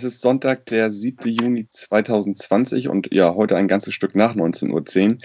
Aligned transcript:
Es 0.00 0.04
ist 0.04 0.22
Sonntag, 0.22 0.64
der 0.64 0.90
7. 0.90 1.28
Juni 1.28 1.68
2020 1.68 2.88
und 2.88 3.12
ja, 3.12 3.34
heute 3.34 3.58
ein 3.58 3.68
ganzes 3.68 3.92
Stück 3.92 4.14
nach 4.14 4.34
19.10 4.34 5.10
Uhr. 5.10 5.18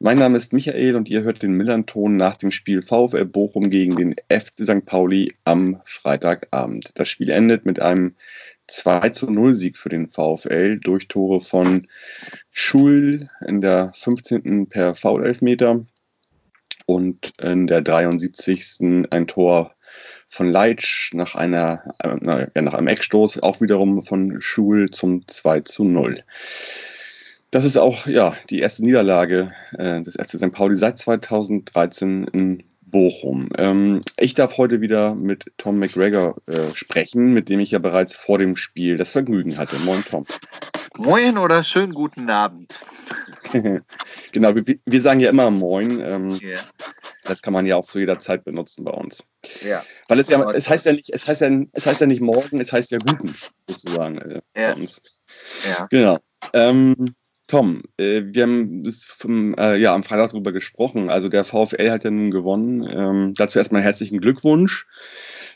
Mein 0.00 0.18
Name 0.18 0.36
ist 0.36 0.52
Michael 0.52 0.96
und 0.96 1.08
ihr 1.08 1.22
hört 1.22 1.40
den 1.40 1.52
Millanton 1.52 2.16
nach 2.16 2.36
dem 2.36 2.50
Spiel 2.50 2.82
VfL 2.82 3.26
Bochum 3.26 3.70
gegen 3.70 3.94
den 3.94 4.16
FC 4.28 4.64
St. 4.64 4.84
Pauli 4.84 5.36
am 5.44 5.80
Freitagabend. 5.84 6.90
Das 6.96 7.08
Spiel 7.08 7.30
endet 7.30 7.64
mit 7.64 7.78
einem 7.78 8.16
2 8.66 9.10
zu 9.10 9.30
0 9.30 9.54
Sieg 9.54 9.78
für 9.78 9.88
den 9.88 10.10
VfL 10.10 10.80
durch 10.80 11.06
Tore 11.06 11.40
von 11.40 11.86
Schul 12.50 13.30
in 13.46 13.60
der 13.60 13.92
15. 13.94 14.66
per 14.66 14.96
Foul-Elfmeter 14.96 15.86
und 16.86 17.34
in 17.40 17.68
der 17.68 17.82
73. 17.82 18.80
ein 19.10 19.28
Tor 19.28 19.76
von 20.28 20.50
Leitsch 20.50 21.14
nach 21.14 21.34
einer, 21.34 21.94
äh, 21.98 22.62
nach 22.62 22.74
einem 22.74 22.88
Eckstoß, 22.88 23.42
auch 23.42 23.60
wiederum 23.60 24.02
von 24.02 24.40
Schul 24.40 24.90
zum 24.90 25.26
2 25.26 25.60
zu 25.60 25.84
0. 25.84 26.22
Das 27.50 27.64
ist 27.64 27.78
auch 27.78 28.06
ja, 28.06 28.34
die 28.50 28.58
erste 28.58 28.84
Niederlage 28.84 29.52
äh, 29.78 30.02
des 30.02 30.14
FC 30.14 30.36
St. 30.36 30.52
Pauli 30.52 30.76
seit 30.76 30.98
2013 30.98 32.24
in 32.24 32.64
Bochum. 32.90 33.48
Ähm, 33.56 34.00
ich 34.18 34.34
darf 34.34 34.56
heute 34.56 34.80
wieder 34.80 35.14
mit 35.14 35.52
Tom 35.56 35.78
McGregor 35.78 36.36
äh, 36.46 36.74
sprechen, 36.74 37.32
mit 37.32 37.48
dem 37.48 37.60
ich 37.60 37.70
ja 37.70 37.78
bereits 37.78 38.14
vor 38.16 38.38
dem 38.38 38.56
Spiel 38.56 38.96
das 38.96 39.12
Vergnügen 39.12 39.58
hatte. 39.58 39.78
Moin, 39.80 40.02
Tom. 40.04 40.24
Moin 40.96 41.38
oder 41.38 41.62
schönen 41.64 41.94
guten 41.94 42.28
Abend. 42.30 42.74
genau, 44.32 44.54
wir, 44.54 44.64
wir, 44.84 45.00
sagen 45.00 45.20
ja 45.20 45.30
immer 45.30 45.50
Moin. 45.50 46.00
Ähm, 46.04 46.28
yeah. 46.42 46.60
Das 47.24 47.42
kann 47.42 47.52
man 47.52 47.66
ja 47.66 47.76
auch 47.76 47.84
zu 47.84 47.98
jeder 47.98 48.18
Zeit 48.18 48.44
benutzen 48.44 48.84
bei 48.84 48.92
uns. 48.92 49.24
Ja. 49.62 49.84
Weil 50.08 50.18
es 50.18 50.28
ja, 50.28 50.50
es 50.50 50.68
heißt 50.68 50.86
ja 50.86 50.92
nicht, 50.92 51.10
es 51.10 51.28
heißt 51.28 51.42
ja, 51.42 51.50
es 51.72 51.86
heißt 51.86 52.00
ja 52.00 52.06
nicht 52.06 52.20
morgen, 52.20 52.58
es 52.60 52.72
heißt 52.72 52.90
ja 52.90 52.98
guten, 52.98 53.34
sozusagen 53.68 54.18
äh, 54.18 54.34
ja. 54.56 54.72
bei 54.72 54.74
uns. 54.74 55.02
Ja. 55.68 55.86
Genau. 55.90 56.18
Ähm, 56.52 57.14
Tom, 57.48 57.82
äh, 57.96 58.22
wir 58.26 58.42
haben 58.42 58.84
vom, 58.92 59.54
äh, 59.54 59.76
ja, 59.76 59.94
am 59.94 60.04
Freitag 60.04 60.30
darüber 60.30 60.52
gesprochen. 60.52 61.08
Also 61.08 61.30
der 61.30 61.44
VfL 61.44 61.90
hat 61.90 62.04
ja 62.04 62.10
nun 62.10 62.30
gewonnen. 62.30 62.86
Ähm, 62.88 63.32
dazu 63.34 63.58
erstmal 63.58 63.82
herzlichen 63.82 64.20
Glückwunsch. 64.20 64.86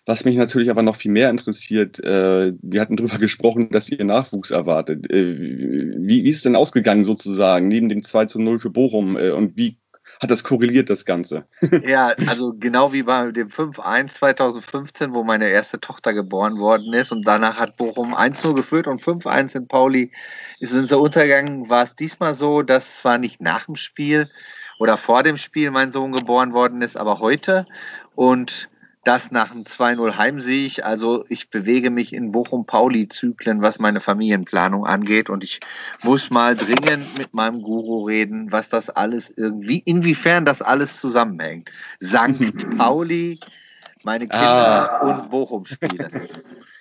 Was 0.07 0.25
mich 0.25 0.37
natürlich 0.37 0.71
aber 0.71 0.83
noch 0.83 0.97
viel 0.97 1.13
mehr 1.13 1.29
interessiert, 1.29 2.03
äh, 2.03 2.55
wir 2.61 2.81
hatten 2.81 2.97
darüber 2.97 3.19
gesprochen, 3.21 3.69
dass 3.71 3.91
ihr 3.91 4.05
Nachwuchs 4.05 4.51
erwartet. 4.51 5.09
Äh, 5.13 5.39
wie, 5.39 6.25
wie 6.25 6.29
ist 6.31 6.39
es 6.39 6.43
denn 6.43 6.57
ausgegangen 6.57 7.05
sozusagen, 7.05 7.69
neben 7.69 7.91
dem 7.91 8.03
2 8.03 8.25
zu 8.25 8.41
0 8.41 8.59
für 8.59 8.71
Bochum? 8.71 9.19
Äh, 9.19 9.31
und 9.31 9.59
wie 9.59 9.77
hat 10.23 10.31
das 10.31 10.45
korreliert, 10.45 10.89
das 10.89 11.05
Ganze? 11.05 11.45
ja, 11.85 12.15
also 12.27 12.55
genau 12.55 12.93
wie 12.93 13.03
bei 13.03 13.33
dem 13.33 13.49
5-1 13.49 14.07
2015, 14.07 15.13
wo 15.13 15.25
meine 15.25 15.49
erste 15.49 15.81
Tochter 15.81 16.15
geboren 16.15 16.59
worden 16.61 16.95
ist 16.95 17.11
und 17.11 17.27
danach 17.27 17.59
hat 17.59 17.77
Bochum 17.77 18.15
1-0 18.15 18.55
geführt 18.55 18.87
und 18.87 19.03
5-1 19.03 19.57
in 19.57 19.67
Pauli 19.67 20.13
ist 20.61 20.73
unser 20.75 21.01
Untergang, 21.01 21.69
war 21.69 21.83
es 21.83 21.97
diesmal 21.97 22.35
so, 22.35 22.63
dass 22.63 22.99
zwar 22.99 23.19
nicht 23.19 23.41
nach 23.41 23.67
dem 23.67 23.75
Spiel 23.75 24.31
oder 24.79 24.97
vor 24.97 25.25
dem 25.25 25.37
Spiel 25.37 25.73
mein 25.73 25.91
Sohn 25.91 26.13
geboren 26.13 26.53
worden 26.53 26.83
ist, 26.83 26.97
aber 26.97 27.19
heute 27.19 27.67
und 28.15 28.71
das 29.05 29.31
nach 29.31 29.51
einem 29.51 29.65
2-0 29.65 30.17
Heimsieg. 30.17 30.85
Also 30.85 31.25
ich 31.29 31.51
bewege 31.51 31.91
mich 31.91 32.13
in 32.13 32.33
Bochum-Pauli-Zyklen, 32.33 33.61
was 33.61 33.79
meine 33.79 34.01
Familienplanung 34.01 34.87
angeht. 34.87 35.29
Und 35.29 35.43
ich 35.43 35.61
muss 36.03 36.31
mal 36.31 36.55
dringend 36.55 37.19
mit 37.19 37.35
meinem 37.35 37.63
Guru 37.63 38.05
reden, 38.05 38.53
was 38.53 38.69
das 38.69 38.91
alles 38.91 39.33
irgendwie, 39.37 39.79
inwiefern 39.79 40.45
das 40.45 40.63
alles 40.63 41.01
zusammenhängt. 41.01 41.71
St. 42.03 42.77
Pauli, 42.79 43.41
meine 44.05 44.29
Kinder 44.29 45.03
ah. 45.03 45.21
und 45.23 45.31
Bochum 45.31 45.67
spielen. 45.67 46.11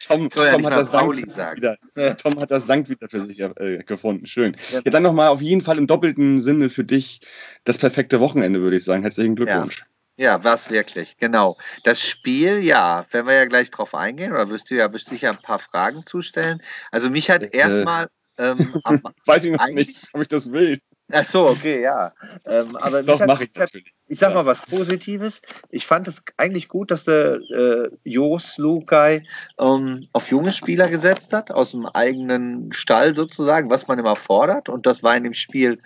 Tom, 0.08 0.30
ja 0.36 0.52
Tom, 0.52 0.66
hat 0.66 0.74
das 0.74 0.94
wieder, 0.94 1.78
Tom, 2.18 2.40
hat 2.40 2.50
das 2.52 2.66
Sankt 2.66 2.90
wieder 2.90 3.08
für 3.08 3.22
sich 3.22 3.40
äh, 3.40 3.84
gefunden. 3.86 4.26
Schön. 4.26 4.58
Ja, 4.72 4.81
ja 4.84 4.92
dann 4.92 5.04
nochmal 5.04 5.30
auf 5.30 5.42
jeden 5.42 5.62
Fall 5.62 5.78
im 5.78 5.88
doppelten 5.88 6.40
Sinne 6.40 6.70
für 6.70 6.84
dich 6.84 7.22
das 7.64 7.78
perfekte 7.78 8.20
Wochenende, 8.20 8.62
würde 8.62 8.78
ich 8.78 8.84
sagen. 8.84 9.04
Herzlichen 9.04 9.36
Glückwunsch. 9.36 9.80
Ja. 9.80 9.86
Ja, 10.18 10.44
war 10.44 10.56
es 10.56 10.70
wirklich, 10.70 11.18
genau. 11.18 11.58
Das 11.84 12.02
Spiel, 12.02 12.60
ja, 12.60 13.06
werden 13.12 13.28
wir 13.28 13.36
ja 13.36 13.46
gleich 13.46 13.72
drauf 13.72 13.96
eingehen, 13.96 14.34
oder 14.34 14.50
wirst 14.50 14.70
du 14.70 14.76
ja 14.76 14.88
bestimmt 14.88 15.24
ein 15.24 15.38
paar 15.42 15.60
Fragen 15.60 16.06
zustellen. 16.06 16.62
Also 16.92 17.10
mich 17.10 17.30
hat 17.30 17.44
äh, 17.44 17.58
erstmal. 17.58 18.08
Ähm, 18.38 18.58
Weiß 19.26 19.46
ich 19.46 19.52
noch 19.52 19.68
nicht, 19.68 20.08
ob 20.14 20.22
ich 20.22 20.28
das 20.28 20.52
will. 20.52 20.80
Ach 21.12 21.26
so, 21.26 21.48
okay, 21.50 21.82
ja. 21.82 22.14
Ähm, 22.46 22.76
aber 22.78 23.04
Doch, 23.04 23.26
mache 23.26 23.44
ich 23.46 23.56
natürlich. 23.56 23.94
Ich 24.08 24.20
sag 24.20 24.34
mal 24.34 24.46
was 24.46 24.62
Positives. 24.62 25.42
Ich 25.70 25.86
fand 25.86 26.08
es 26.08 26.24
eigentlich 26.38 26.68
gut, 26.68 26.92
dass 26.92 27.06
der 27.06 27.40
äh, 27.50 27.90
Jos 28.04 28.58
Lukai 28.58 29.24
ähm, 29.60 30.08
auf 30.14 30.30
junge 30.30 30.52
Spieler 30.52 30.88
gesetzt 30.90 31.34
hat, 31.34 31.52
aus 31.52 31.72
dem 31.72 31.86
eigenen 31.86 32.72
Stall 32.72 33.16
sozusagen, 33.16 33.70
was 33.70 33.88
man 33.88 34.00
immer 34.00 34.16
fordert. 34.16 34.70
Und 34.70 34.86
das 34.86 35.04
war 35.04 35.16
in 35.16 35.24
dem 35.24 35.34
Spiel 35.34 35.82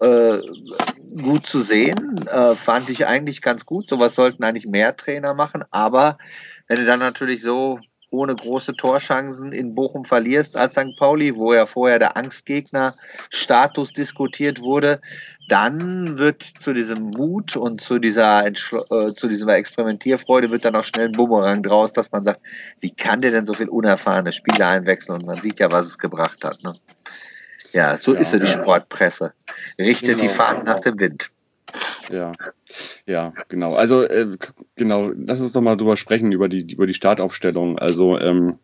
äh, 0.00 0.38
gut 1.22 1.46
zu 1.46 1.60
sehen. 1.60 2.26
Äh, 2.26 2.54
fand 2.54 2.90
ich 2.90 3.06
eigentlich 3.06 3.42
ganz 3.42 3.66
gut. 3.66 3.88
Sowas 3.88 4.14
sollten 4.14 4.44
eigentlich 4.44 4.66
mehr 4.66 4.96
Trainer 4.96 5.34
machen. 5.34 5.64
Aber 5.70 6.18
wenn 6.68 6.78
du 6.78 6.84
dann 6.84 7.00
natürlich 7.00 7.42
so 7.42 7.80
ohne 8.10 8.34
große 8.34 8.74
Torchancen 8.74 9.52
in 9.52 9.74
Bochum 9.74 10.04
verlierst 10.04 10.56
als 10.56 10.74
St. 10.74 10.96
Pauli, 10.98 11.34
wo 11.34 11.52
ja 11.52 11.66
vorher 11.66 11.98
der 11.98 12.16
Angstgegner-Status 12.16 13.92
diskutiert 13.92 14.60
wurde, 14.60 15.00
dann 15.48 16.18
wird 16.18 16.42
zu 16.42 16.72
diesem 16.72 17.10
Mut 17.10 17.56
und 17.56 17.80
zu 17.80 17.98
dieser, 17.98 18.46
äh, 18.46 18.52
zu 18.52 19.28
dieser 19.28 19.56
Experimentierfreude 19.56 20.50
wird 20.50 20.64
dann 20.64 20.76
auch 20.76 20.84
schnell 20.84 21.06
ein 21.06 21.12
Bumerang 21.12 21.62
draus, 21.62 21.92
dass 21.92 22.10
man 22.12 22.24
sagt, 22.24 22.40
wie 22.80 22.90
kann 22.90 23.20
der 23.20 23.32
denn 23.32 23.46
so 23.46 23.54
viel 23.54 23.68
unerfahrene 23.68 24.32
Spieler 24.32 24.68
einwechseln? 24.68 25.18
Und 25.18 25.26
man 25.26 25.40
sieht 25.40 25.60
ja, 25.60 25.70
was 25.70 25.86
es 25.86 25.98
gebracht 25.98 26.44
hat. 26.44 26.62
Ne? 26.62 26.74
Ja, 27.76 27.98
so 27.98 28.14
ja, 28.14 28.20
ist 28.20 28.32
ja 28.32 28.38
die 28.38 28.46
Sportpresse. 28.46 29.34
Richtet 29.78 30.16
genau. 30.16 30.22
die 30.22 30.28
Fahnen 30.30 30.64
nach 30.64 30.80
dem 30.80 30.98
Wind. 30.98 31.30
Ja, 32.10 32.32
ja, 33.04 33.34
genau. 33.48 33.74
Also 33.74 34.02
äh, 34.02 34.38
genau, 34.76 35.12
lass 35.14 35.42
uns 35.42 35.52
doch 35.52 35.60
mal 35.60 35.76
drüber 35.76 35.98
sprechen 35.98 36.32
über 36.32 36.48
die 36.48 36.72
über 36.72 36.86
die 36.86 36.94
Startaufstellung. 36.94 37.78
Also 37.78 38.18
ähm, 38.18 38.58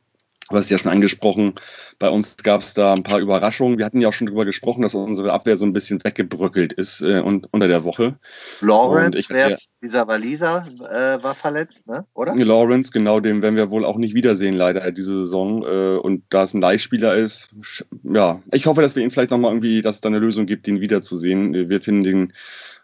Du 0.48 0.56
hast 0.56 0.70
ja 0.70 0.76
schon 0.76 0.92
angesprochen, 0.92 1.54
bei 1.98 2.10
uns 2.10 2.36
gab 2.36 2.60
es 2.62 2.74
da 2.74 2.92
ein 2.92 3.04
paar 3.04 3.20
Überraschungen. 3.20 3.78
Wir 3.78 3.86
hatten 3.86 4.00
ja 4.00 4.08
auch 4.08 4.12
schon 4.12 4.26
darüber 4.26 4.44
gesprochen, 4.44 4.82
dass 4.82 4.94
unsere 4.94 5.32
Abwehr 5.32 5.56
so 5.56 5.64
ein 5.64 5.72
bisschen 5.72 6.02
weggebröckelt 6.04 6.72
ist 6.72 7.00
äh, 7.00 7.20
und, 7.20 7.48
unter 7.52 7.68
der 7.68 7.84
Woche. 7.84 8.16
Lawrence, 8.60 9.18
ich, 9.18 9.30
wer, 9.30 9.56
dieser 9.82 10.06
Waliser, 10.06 10.64
äh, 10.88 11.22
war 11.22 11.34
verletzt, 11.34 11.86
ne? 11.88 12.06
oder? 12.14 12.34
Lawrence, 12.36 12.92
genau, 12.92 13.18
den 13.20 13.42
werden 13.42 13.56
wir 13.56 13.70
wohl 13.70 13.84
auch 13.84 13.96
nicht 13.96 14.14
wiedersehen, 14.14 14.54
leider, 14.54 14.90
diese 14.92 15.22
Saison. 15.22 15.64
Äh, 15.64 15.98
und 15.98 16.22
da 16.30 16.44
es 16.44 16.54
ein 16.54 16.60
Leihspieler 16.60 17.16
ist, 17.16 17.50
ja, 18.04 18.40
ich 18.52 18.66
hoffe, 18.66 18.80
dass 18.80 18.94
wir 18.94 19.02
ihn 19.02 19.10
vielleicht 19.10 19.32
nochmal 19.32 19.50
irgendwie, 19.50 19.82
dass 19.82 19.96
es 19.96 20.00
da 20.00 20.08
eine 20.08 20.20
Lösung 20.20 20.46
gibt, 20.46 20.68
ihn 20.68 20.80
wiederzusehen. 20.80 21.68
Wir 21.68 21.80
finden 21.80 22.04
den 22.04 22.32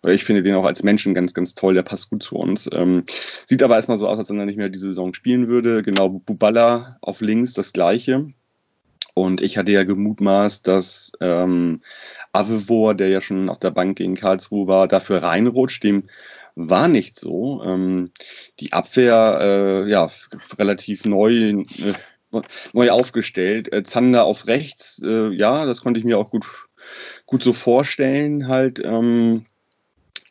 ich 0.07 0.25
finde 0.25 0.43
den 0.43 0.55
auch 0.55 0.65
als 0.65 0.85
Menschen 0.85 1.13
ganz, 1.13 1.35
ganz 1.35 1.57
toll, 1.57 1.75
der 1.75 1.83
passt 1.83 2.11
gut 2.11 2.23
zu 2.23 2.37
uns. 2.37 2.71
Ähm, 2.73 3.03
sieht 3.47 3.65
aber 3.65 3.75
erstmal 3.75 3.99
so 3.99 4.07
aus, 4.07 4.19
als 4.19 4.31
wenn 4.31 4.39
er 4.39 4.47
nicht 4.47 4.57
mehr 4.57 4.69
diese 4.69 4.87
Saison 4.87 5.13
spielen 5.13 5.49
würde. 5.49 5.83
Genau, 5.83 6.09
Buballa 6.09 6.99
auf 7.01 7.21
links 7.21 7.53
das 7.53 7.73
gleiche. 7.73 8.29
Und 9.15 9.41
ich 9.41 9.59
hatte 9.59 9.73
ja 9.73 9.83
gemutmaßt, 9.83 10.67
dass 10.69 11.11
ähm, 11.21 11.81
Avevor, 12.33 12.95
der 12.95 13.09
ja 13.09 13.21
schon 13.21 13.49
auf 13.49 13.59
der 13.59 13.73
Bank 13.73 13.99
gegen 13.99 14.15
Karlsruhe 14.15 14.69
war, 14.69 14.87
dafür 14.87 15.25
reinrutscht. 15.25 15.83
Dem 15.83 16.05
war 16.59 16.89
nicht 16.89 17.19
so. 17.19 17.63
Ähm, 17.65 18.11
die 18.61 18.73
Abwehr, 18.73 19.39
äh, 19.87 19.91
ja, 19.91 20.11
relativ 20.59 21.05
neu, 21.05 21.65
äh, 22.33 22.43
neu 22.73 22.91
aufgestellt. 22.91 23.73
Äh, 23.73 23.85
Zander 23.85 24.25
auf 24.25 24.47
rechts, 24.47 25.01
äh, 25.05 25.31
ja, 25.31 25.65
das 25.65 25.81
konnte 25.83 26.01
ich 26.01 26.05
mir 26.05 26.19
auch 26.19 26.31
gut, 26.31 26.47
gut 27.27 27.43
so 27.43 27.53
vorstellen. 27.53 28.49
Halt, 28.49 28.85
ähm, 28.85 29.47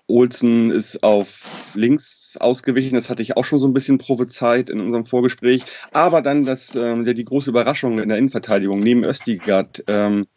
Olsen 0.08 0.72
ist 0.72 1.04
auf 1.04 1.72
links 1.74 2.38
ausgewichen, 2.40 2.96
das 2.96 3.10
hatte 3.10 3.22
ich 3.22 3.36
auch 3.36 3.44
schon 3.44 3.60
so 3.60 3.68
ein 3.68 3.74
bisschen 3.74 3.98
prophezeit 3.98 4.70
in 4.70 4.80
unserem 4.80 5.06
Vorgespräch. 5.06 5.64
Aber 5.92 6.22
dann 6.22 6.46
das, 6.46 6.76
ähm, 6.76 7.04
die 7.04 7.26
große 7.26 7.50
Überraschung 7.50 8.00
in 8.00 8.08
der 8.08 8.18
Innenverteidigung. 8.18 8.80
Neben 8.80 9.04
Östigard 9.04 9.84
ähm, 9.88 10.28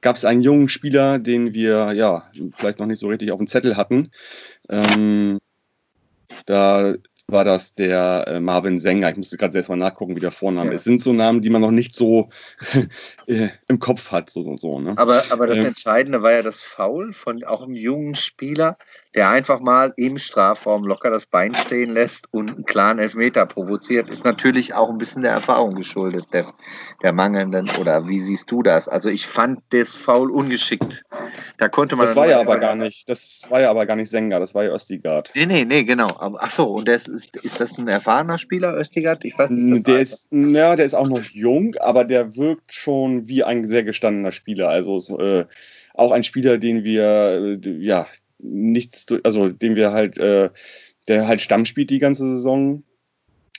gab 0.00 0.16
es 0.16 0.24
einen 0.24 0.42
jungen 0.42 0.68
Spieler, 0.68 1.18
den 1.18 1.54
wir 1.54 1.92
ja 1.92 2.30
vielleicht 2.54 2.78
noch 2.78 2.86
nicht 2.86 2.98
so 2.98 3.08
richtig 3.08 3.32
auf 3.32 3.38
dem 3.38 3.46
Zettel 3.46 3.76
hatten. 3.76 4.10
Ähm, 4.68 5.38
da 6.46 6.94
war 7.32 7.44
das 7.44 7.74
der 7.74 8.24
äh, 8.26 8.40
Marvin 8.40 8.78
Sänger. 8.78 9.10
Ich 9.10 9.16
musste 9.16 9.36
gerade 9.36 9.52
selbst 9.52 9.68
mal 9.68 9.76
nachgucken, 9.76 10.16
wie 10.16 10.20
der 10.20 10.30
Vorname 10.30 10.70
Ja. 10.70 10.76
ist. 10.76 10.84
Sind 10.84 11.02
so 11.02 11.12
Namen, 11.12 11.42
die 11.42 11.50
man 11.50 11.60
noch 11.60 11.70
nicht 11.70 11.94
so 11.94 12.28
äh, 13.26 13.48
im 13.68 13.78
Kopf 13.78 14.10
hat, 14.12 14.30
so 14.30 14.40
und 14.42 14.60
so. 14.60 14.80
Ne? 14.80 14.94
Aber, 14.96 15.24
aber 15.30 15.46
das 15.46 15.58
Ähm. 15.58 15.66
Entscheidende 15.66 16.22
war 16.22 16.32
ja 16.32 16.42
das 16.42 16.62
Foul 16.62 17.12
von 17.12 17.42
auch 17.44 17.62
einem 17.62 17.74
jungen 17.74 18.14
Spieler, 18.14 18.76
der 19.14 19.30
einfach 19.30 19.60
mal 19.60 19.92
im 19.96 20.18
Strafraum 20.18 20.84
locker 20.84 21.10
das 21.10 21.26
Bein 21.26 21.54
stehen 21.54 21.90
lässt 21.90 22.32
und 22.32 22.50
einen 22.50 22.64
klaren 22.64 22.98
Elfmeter 22.98 23.46
provoziert, 23.46 24.08
ist 24.08 24.24
natürlich 24.24 24.74
auch 24.74 24.88
ein 24.88 24.98
bisschen 24.98 25.22
der 25.22 25.32
Erfahrung 25.32 25.74
geschuldet, 25.74 26.26
der, 26.32 26.52
der 27.02 27.12
mangelnden. 27.12 27.70
Oder 27.80 28.06
wie 28.06 28.20
siehst 28.20 28.50
du 28.50 28.62
das? 28.62 28.88
Also 28.88 29.08
ich 29.08 29.26
fand 29.26 29.60
das 29.70 29.94
Foul 29.96 30.30
ungeschickt. 30.30 31.04
Da 31.58 31.68
konnte 31.68 31.96
man. 31.96 32.06
Das 32.06 32.16
war 32.16 32.28
ja 32.28 32.40
aber 32.40 32.58
gar 32.58 32.74
nicht, 32.74 33.08
das 33.08 33.46
war 33.50 33.60
ja 33.60 33.70
aber 33.70 33.86
gar 33.86 33.96
nicht 33.96 34.10
Sänger, 34.10 34.40
das 34.40 34.54
war 34.54 34.64
ja 34.64 34.72
Östigard. 34.72 35.30
Nee, 35.34 35.46
nee, 35.46 35.64
nee, 35.64 35.84
genau. 35.84 36.08
Ach 36.18 36.50
so, 36.50 36.70
und 36.70 36.86
das 36.88 37.06
ist, 37.08 37.19
ist 37.42 37.60
das 37.60 37.78
ein 37.78 37.88
erfahrener 37.88 38.38
Spieler, 38.38 38.76
Östigard? 38.76 39.24
Ich 39.24 39.38
weiß 39.38 39.50
nicht. 39.50 39.86
Der 39.86 40.00
ist, 40.00 40.28
ja, 40.30 40.76
der 40.76 40.84
ist 40.84 40.94
auch 40.94 41.08
noch 41.08 41.24
jung, 41.24 41.76
aber 41.76 42.04
der 42.04 42.36
wirkt 42.36 42.72
schon 42.72 43.28
wie 43.28 43.44
ein 43.44 43.64
sehr 43.66 43.82
gestandener 43.82 44.32
Spieler. 44.32 44.68
Also 44.68 44.98
so, 44.98 45.18
äh, 45.18 45.46
auch 45.94 46.12
ein 46.12 46.24
Spieler, 46.24 46.58
den 46.58 46.84
wir 46.84 47.60
äh, 47.64 47.70
ja 47.78 48.06
nichts, 48.38 49.06
also 49.24 49.48
den 49.48 49.76
wir 49.76 49.92
halt, 49.92 50.18
äh, 50.18 50.50
der 51.08 51.28
halt 51.28 51.40
Stamm 51.40 51.64
spielt 51.64 51.90
die 51.90 51.98
ganze 51.98 52.24
Saison, 52.36 52.84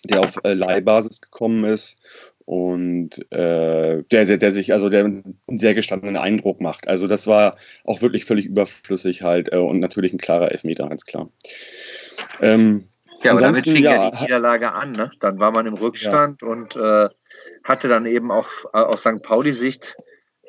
der 0.03 0.21
auf 0.21 0.39
äh, 0.43 0.53
Leihbasis 0.53 1.21
gekommen 1.21 1.63
ist 1.63 1.97
und 2.45 3.19
äh, 3.31 4.03
der, 4.03 4.25
der, 4.25 4.37
der 4.37 4.51
sich, 4.51 4.73
also 4.73 4.89
der 4.89 5.05
einen 5.05 5.39
sehr 5.47 5.73
gestandenen 5.73 6.17
Eindruck 6.17 6.59
macht. 6.59 6.87
Also 6.87 7.07
das 7.07 7.27
war 7.27 7.57
auch 7.83 8.01
wirklich 8.01 8.25
völlig 8.25 8.45
überflüssig 8.45 9.21
halt 9.21 9.53
äh, 9.53 9.57
und 9.57 9.79
natürlich 9.79 10.13
ein 10.13 10.17
klarer 10.17 10.51
Elfmeter, 10.51 10.89
ganz 10.89 11.05
klar. 11.05 11.29
Ähm, 12.41 12.85
Ja, 13.23 13.31
aber 13.31 13.41
damit 13.41 13.63
fing 13.63 13.83
ja, 13.83 13.95
ja, 14.05 14.11
die 14.11 14.21
Niederlage 14.23 14.71
an. 14.71 14.91
Ne? 14.93 15.11
Dann 15.19 15.39
war 15.39 15.51
man 15.51 15.65
im 15.67 15.75
Rückstand 15.75 16.43
und 16.43 16.75
äh, 16.75 17.09
hatte 17.63 17.87
dann 17.87 18.05
eben 18.05 18.31
auch 18.31 18.47
äh, 18.73 18.77
aus 18.79 19.01
St. 19.01 19.21
Pauli-Sicht 19.21 19.95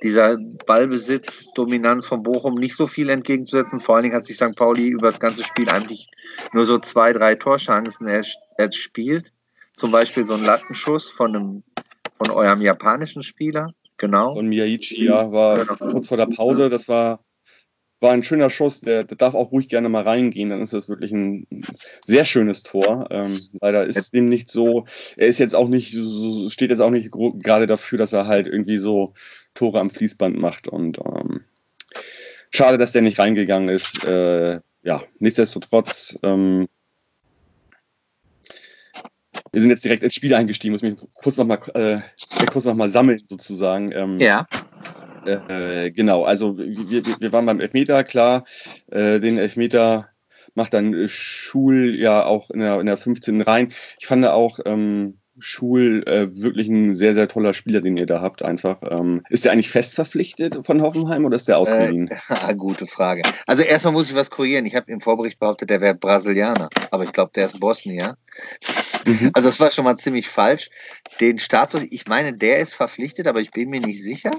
dieser 0.03 0.37
Ballbesitz, 0.67 1.47
Dominanz 1.55 2.07
von 2.07 2.23
Bochum 2.25 2.55
nicht 2.57 2.75
so 2.75 2.87
viel 2.87 3.09
entgegenzusetzen. 3.09 3.79
Vor 3.79 3.95
allen 3.95 4.03
Dingen 4.05 4.17
hat 4.17 4.27
sich 4.27 4.37
St. 4.37 4.57
Pauli 4.57 4.89
über 4.89 5.09
das 5.09 5.21
ganze 5.21 5.45
Spiel 5.45 5.69
eigentlich 5.69 6.09
nur 6.53 6.67
so 6.67 6.79
zwei, 6.79 7.13
drei 7.13 7.35
Torchancen 7.37 8.09
ers- 8.09 8.35
erspielt. 8.59 9.33
Zum 9.75 9.91
Beispiel 9.93 10.27
so 10.27 10.35
ein 10.35 10.45
Lattenschuss 10.45 11.09
von 11.09 11.37
einem 11.37 11.63
von 12.19 12.31
eurem 12.35 12.61
japanischen 12.63 13.23
Spieler. 13.23 13.73
Genau. 13.97 14.35
Und 14.35 14.49
Miyaichi, 14.49 15.05
ja, 15.05 15.31
war 15.31 15.65
Genau. 15.65 15.93
kurz 15.93 16.09
vor 16.09 16.17
der 16.17 16.27
Pause. 16.27 16.69
Das 16.71 16.89
war, 16.89 17.21
war 18.03 18.13
ein 18.13 18.23
schöner 18.23 18.51
Schuss. 18.51 18.81
Der, 18.81 19.05
der 19.05 19.17
darf 19.17 19.35
auch 19.35 19.53
ruhig 19.53 19.69
gerne 19.69 19.89
mal 19.89 20.03
reingehen. 20.03 20.51
Dann 20.51 20.61
ist 20.61 20.73
das 20.73 20.89
wirklich 20.89 21.13
ein 21.13 21.47
sehr 22.05 22.25
schönes 22.25 22.63
Tor. 22.63 23.09
Ähm, 23.11 23.39
leider 23.61 23.85
ist 23.87 24.13
ihm 24.15 24.29
nicht 24.29 24.49
so. 24.51 24.87
Er 25.17 25.29
ist 25.29 25.39
jetzt 25.39 25.55
auch 25.55 25.69
nicht, 25.69 25.95
so- 25.95 26.51
steht 26.51 26.71
jetzt 26.71 26.81
auch 26.81 26.91
nicht 26.91 27.11
gerade 27.13 27.67
dafür, 27.67 27.99
dass 27.99 28.13
er 28.13 28.27
halt 28.27 28.47
irgendwie 28.47 28.79
so 28.79 29.15
Tore 29.55 29.81
am 29.81 29.91
Fließband 29.91 30.37
macht. 30.37 30.69
Und 30.69 30.99
ähm, 30.99 31.43
schade, 32.51 32.77
dass 32.79 32.93
der 32.93 33.03
nicht 33.03 33.19
reingegangen 33.19 33.69
ist. 33.69 34.03
Äh, 34.05 34.61
ja, 34.83 35.03
nichtsdestotrotz. 35.21 36.19
Ähm, 36.23 36.67
wir 39.53 39.61
sind 39.61 39.71
jetzt 39.71 39.85
direkt 39.85 40.03
ins 40.03 40.15
Spiel 40.15 40.35
eingestiegen, 40.35 40.73
muss 40.73 40.83
mich 40.83 40.99
kurz 41.15 41.37
nochmal 41.37 41.59
äh, 41.75 41.99
kurz 42.51 42.65
noch 42.65 42.75
mal 42.75 42.89
sammeln 42.89 43.19
sozusagen. 43.19 43.93
Ähm, 43.93 44.19
Ja. 44.19 44.47
Äh, 45.25 45.91
genau, 45.91 46.25
also 46.25 46.59
wir, 46.59 47.05
wir, 47.05 47.33
waren 47.33 47.47
beim 47.47 47.61
Elfmeter, 47.61 48.05
klar. 48.05 48.45
Äh, 48.91 49.21
den 49.21 49.39
Elfmeter 49.39 50.09
macht 50.55 50.75
dann 50.75 51.09
Schul 51.09 51.95
ja 51.97 52.25
auch 52.25 52.51
in 52.51 52.61
der, 52.61 52.81
in 52.81 52.87
der 52.87 52.97
15. 52.97 53.41
rein. 53.43 53.73
Ich 53.99 54.07
fand 54.07 54.27
auch 54.27 54.59
ähm, 54.67 55.19
Schul 55.39 56.05
äh, 56.07 56.29
wirklich 56.43 56.69
ein 56.69 56.95
sehr, 56.95 57.15
sehr 57.15 57.29
toller 57.29 57.55
Spieler, 57.55 57.81
den 57.81 57.97
ihr 57.97 58.07
da 58.07 58.21
habt, 58.21 58.43
einfach. 58.43 58.83
Ähm, 58.83 59.23
ist 59.31 59.45
der 59.45 59.53
eigentlich 59.53 59.71
fest 59.71 59.95
verpflichtet 59.95 60.59
von 60.65 60.83
Hoffenheim 60.83 61.25
oder 61.25 61.37
ist 61.37 61.49
der 61.49 61.59
ausgeliehen? 61.59 62.09
Äh, 62.09 62.55
gute 62.57 62.87
Frage. 62.87 63.23
Also 63.47 63.63
erstmal 63.63 63.93
muss 63.93 64.09
ich 64.09 64.15
was 64.15 64.31
korrigieren. 64.31 64.67
Ich 64.67 64.75
habe 64.75 64.91
im 64.93 65.01
Vorbericht 65.01 65.39
behauptet, 65.39 65.71
der 65.71 65.81
wäre 65.81 65.95
Brasilianer. 65.95 66.69
Aber 66.91 67.05
ich 67.05 67.13
glaube, 67.13 67.33
der 67.35 67.47
ist 67.47 67.59
Bosnier. 67.59 68.17
Mhm. 69.07 69.31
Also 69.33 69.49
das 69.49 69.59
war 69.59 69.71
schon 69.71 69.85
mal 69.85 69.97
ziemlich 69.97 70.29
falsch. 70.29 70.71
Den 71.21 71.39
Status, 71.39 71.83
ich 71.91 72.07
meine, 72.07 72.35
der 72.35 72.61
ist 72.61 72.75
verpflichtet, 72.75 73.27
aber 73.27 73.41
ich 73.41 73.51
bin 73.51 73.71
mir 73.71 73.81
nicht 73.81 74.03
sicher. 74.03 74.33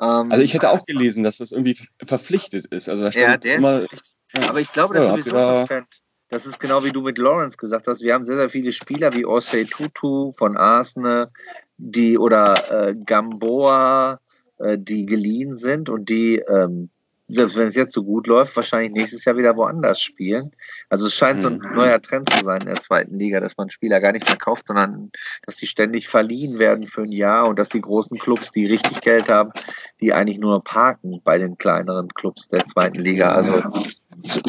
Ähm, 0.00 0.30
Also 0.30 0.42
ich 0.42 0.54
hätte 0.54 0.70
auch 0.70 0.86
gelesen, 0.86 1.24
dass 1.24 1.38
das 1.38 1.52
irgendwie 1.52 1.78
verpflichtet 2.04 2.66
ist. 2.66 2.88
Also 2.88 3.02
da 3.02 3.12
stand 3.12 3.26
Ja, 3.26 3.36
der 3.36 3.52
ist 3.52 3.58
immer, 3.58 3.78
verpflichtet. 3.80 4.48
Aber 4.48 4.60
ich 4.60 4.72
glaube, 4.72 4.94
das 4.94 5.04
Ja, 5.04 5.16
ist 5.16 5.24
sowieso 5.24 5.36
da-. 5.36 5.86
Das 6.30 6.44
ist 6.46 6.60
genau 6.60 6.84
wie 6.84 6.90
du 6.90 7.00
mit 7.00 7.18
Lawrence 7.18 7.56
gesagt 7.56 7.86
hast. 7.86 8.02
Wir 8.02 8.14
haben 8.14 8.24
sehr, 8.26 8.36
sehr 8.36 8.50
viele 8.50 8.72
Spieler 8.72 9.12
wie 9.14 9.24
Osei 9.24 9.64
Tutu 9.64 10.32
von 10.32 10.56
Arsenal, 10.56 11.30
die 11.78 12.18
oder 12.18 12.54
äh, 12.88 12.94
Gamboa, 12.94 14.20
äh, 14.58 14.76
die 14.78 15.06
geliehen 15.06 15.56
sind 15.56 15.88
und 15.88 16.08
die, 16.10 16.36
ähm, 16.36 16.90
selbst 17.28 17.56
wenn 17.56 17.68
es 17.68 17.74
jetzt 17.74 17.94
so 17.94 18.04
gut 18.04 18.26
läuft, 18.26 18.56
wahrscheinlich 18.56 18.92
nächstes 18.92 19.24
Jahr 19.24 19.36
wieder 19.36 19.56
woanders 19.56 20.00
spielen. 20.00 20.52
Also 20.88 21.06
es 21.06 21.14
scheint 21.14 21.40
so 21.40 21.48
ein 21.48 21.58
Mhm. 21.58 21.76
neuer 21.76 22.00
Trend 22.00 22.30
zu 22.30 22.44
sein 22.44 22.60
in 22.62 22.66
der 22.68 22.80
zweiten 22.80 23.14
Liga, 23.14 23.40
dass 23.40 23.56
man 23.56 23.70
Spieler 23.70 24.00
gar 24.00 24.12
nicht 24.12 24.26
mehr 24.26 24.38
kauft, 24.38 24.66
sondern 24.66 25.10
dass 25.46 25.56
die 25.56 25.66
ständig 25.66 26.08
verliehen 26.08 26.58
werden 26.58 26.86
für 26.86 27.02
ein 27.02 27.12
Jahr 27.12 27.48
und 27.48 27.58
dass 27.58 27.68
die 27.68 27.82
großen 27.82 28.18
Clubs, 28.18 28.50
die 28.50 28.66
richtig 28.66 29.00
Geld 29.02 29.30
haben, 29.30 29.52
die 30.00 30.12
eigentlich 30.12 30.38
nur 30.38 30.62
parken 30.64 31.20
bei 31.22 31.38
den 31.38 31.56
kleineren 31.58 32.08
Clubs 32.08 32.48
der 32.48 32.66
zweiten 32.66 33.00
Liga. 33.00 33.32
Also 33.32 33.62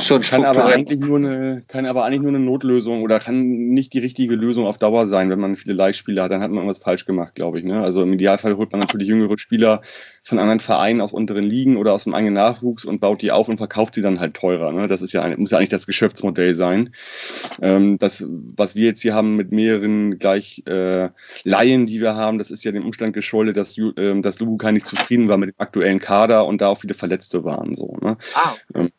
schon 0.02 0.22
kann 0.22 0.46
aber 0.46 0.66
eigentlich 0.66 1.00
nur 1.00 1.18
eine, 1.18 1.64
kann 1.68 1.86
aber 1.86 2.06
eigentlich 2.06 2.22
nur 2.22 2.30
eine 2.30 2.40
Notlösung 2.40 3.02
oder 3.02 3.20
kann 3.20 3.42
nicht 3.42 3.94
die 3.94 4.00
richtige 4.00 4.36
Lösung 4.36 4.66
auf 4.66 4.78
Dauer 4.78 5.06
sein, 5.06 5.30
wenn 5.30 5.40
man 5.40 5.58
viele 5.58 5.74
Leihspieler 5.74 6.24
hat, 6.24 6.32
dann 6.32 6.42
hat 6.42 6.50
man 6.50 6.60
irgendwas 6.60 6.80
falsch 6.80 7.06
gemacht, 7.06 7.36
glaube 7.36 7.60
ich. 7.60 7.66
Ne? 7.66 7.82
Also 7.82 8.02
im 8.04 8.14
Idealfall 8.14 8.56
holt 8.56 8.72
man 8.72 8.80
natürlich 8.80 9.10
jüngere 9.10 9.38
Spieler 9.38 9.82
von 10.24 10.40
anderen 10.40 10.62
Vereinen 10.62 11.02
aus 11.02 11.12
unteren 11.12 11.44
Ligen 11.44 11.76
oder 11.76 11.94
aus 11.94 12.06
dem 12.06 12.14
eigenen 12.14 12.36
Nachwuchs 12.36 12.86
und 12.86 13.00
baut 13.00 13.22
die 13.22 13.32
auf 13.32 13.50
und 13.50 13.58
verkauft 13.58 13.96
sie 13.96 14.02
dann 14.02 14.20
halt 14.22 14.34
teurer. 14.34 14.72
Ne? 14.72 14.88
Das 14.88 15.02
ist 15.02 15.12
ja 15.12 15.28
muss 15.38 15.52
ja 15.52 15.58
eigentlich 15.58 15.70
das 15.70 15.88
Geschäftsmodell 15.88 16.56
sein. 16.56 16.92
Ähm, 17.62 17.98
das, 18.00 18.26
was 18.28 18.76
wir 18.76 18.86
jetzt 18.86 19.02
hier 19.02 19.14
haben 19.14 19.36
mit 19.36 19.52
mehreren 19.52 20.20
gleich 20.20 20.64
äh, 20.68 21.10
Laien, 21.44 21.86
die 21.86 22.00
wir 22.00 22.16
haben, 22.16 22.38
das 22.38 22.50
ist 22.50 22.64
ja 22.64 22.72
dem 22.72 22.86
Umstand 22.86 23.14
geschuldet, 23.14 23.58
dass, 23.58 23.76
ähm, 23.98 24.22
dass 24.22 24.40
Lubukai 24.40 24.72
nicht 24.72 24.86
zufrieden 24.86 25.28
war 25.28 25.38
mit 25.38 25.50
dem 25.50 25.56
aktuellen 25.58 26.00
Kader 26.00 26.48
und 26.48 26.62
da 26.62 26.70
auch 26.70 26.80
viele 26.80 26.94
Verletzte 26.94 27.44
waren. 27.44 27.76
So, 27.76 27.98
ne? 28.02 28.18
Ah. 28.34 28.54
Ähm. 28.74 28.90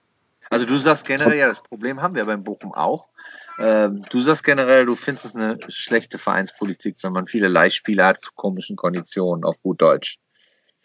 Also 0.51 0.67
du 0.67 0.77
sagst 0.79 1.05
generell, 1.07 1.39
ja, 1.39 1.47
das 1.47 1.63
Problem 1.63 2.03
haben 2.03 2.17
wir 2.17 2.25
beim 2.25 2.43
Bochum 2.43 2.75
auch. 2.75 3.09
Ähm, 3.61 4.05
du 4.11 4.21
sagst 4.21 4.43
generell, 4.43 4.85
du 4.85 4.97
findest 4.97 5.27
es 5.27 5.37
eine 5.37 5.59
schlechte 5.69 6.19
Vereinspolitik, 6.19 6.97
wenn 7.03 7.13
man 7.13 7.29
viele 7.29 7.47
Leihspieler 7.47 8.07
hat 8.09 8.21
zu 8.21 8.31
komischen 8.35 8.75
Konditionen, 8.75 9.45
auf 9.45 9.63
gut 9.63 9.81
Deutsch. 9.81 10.19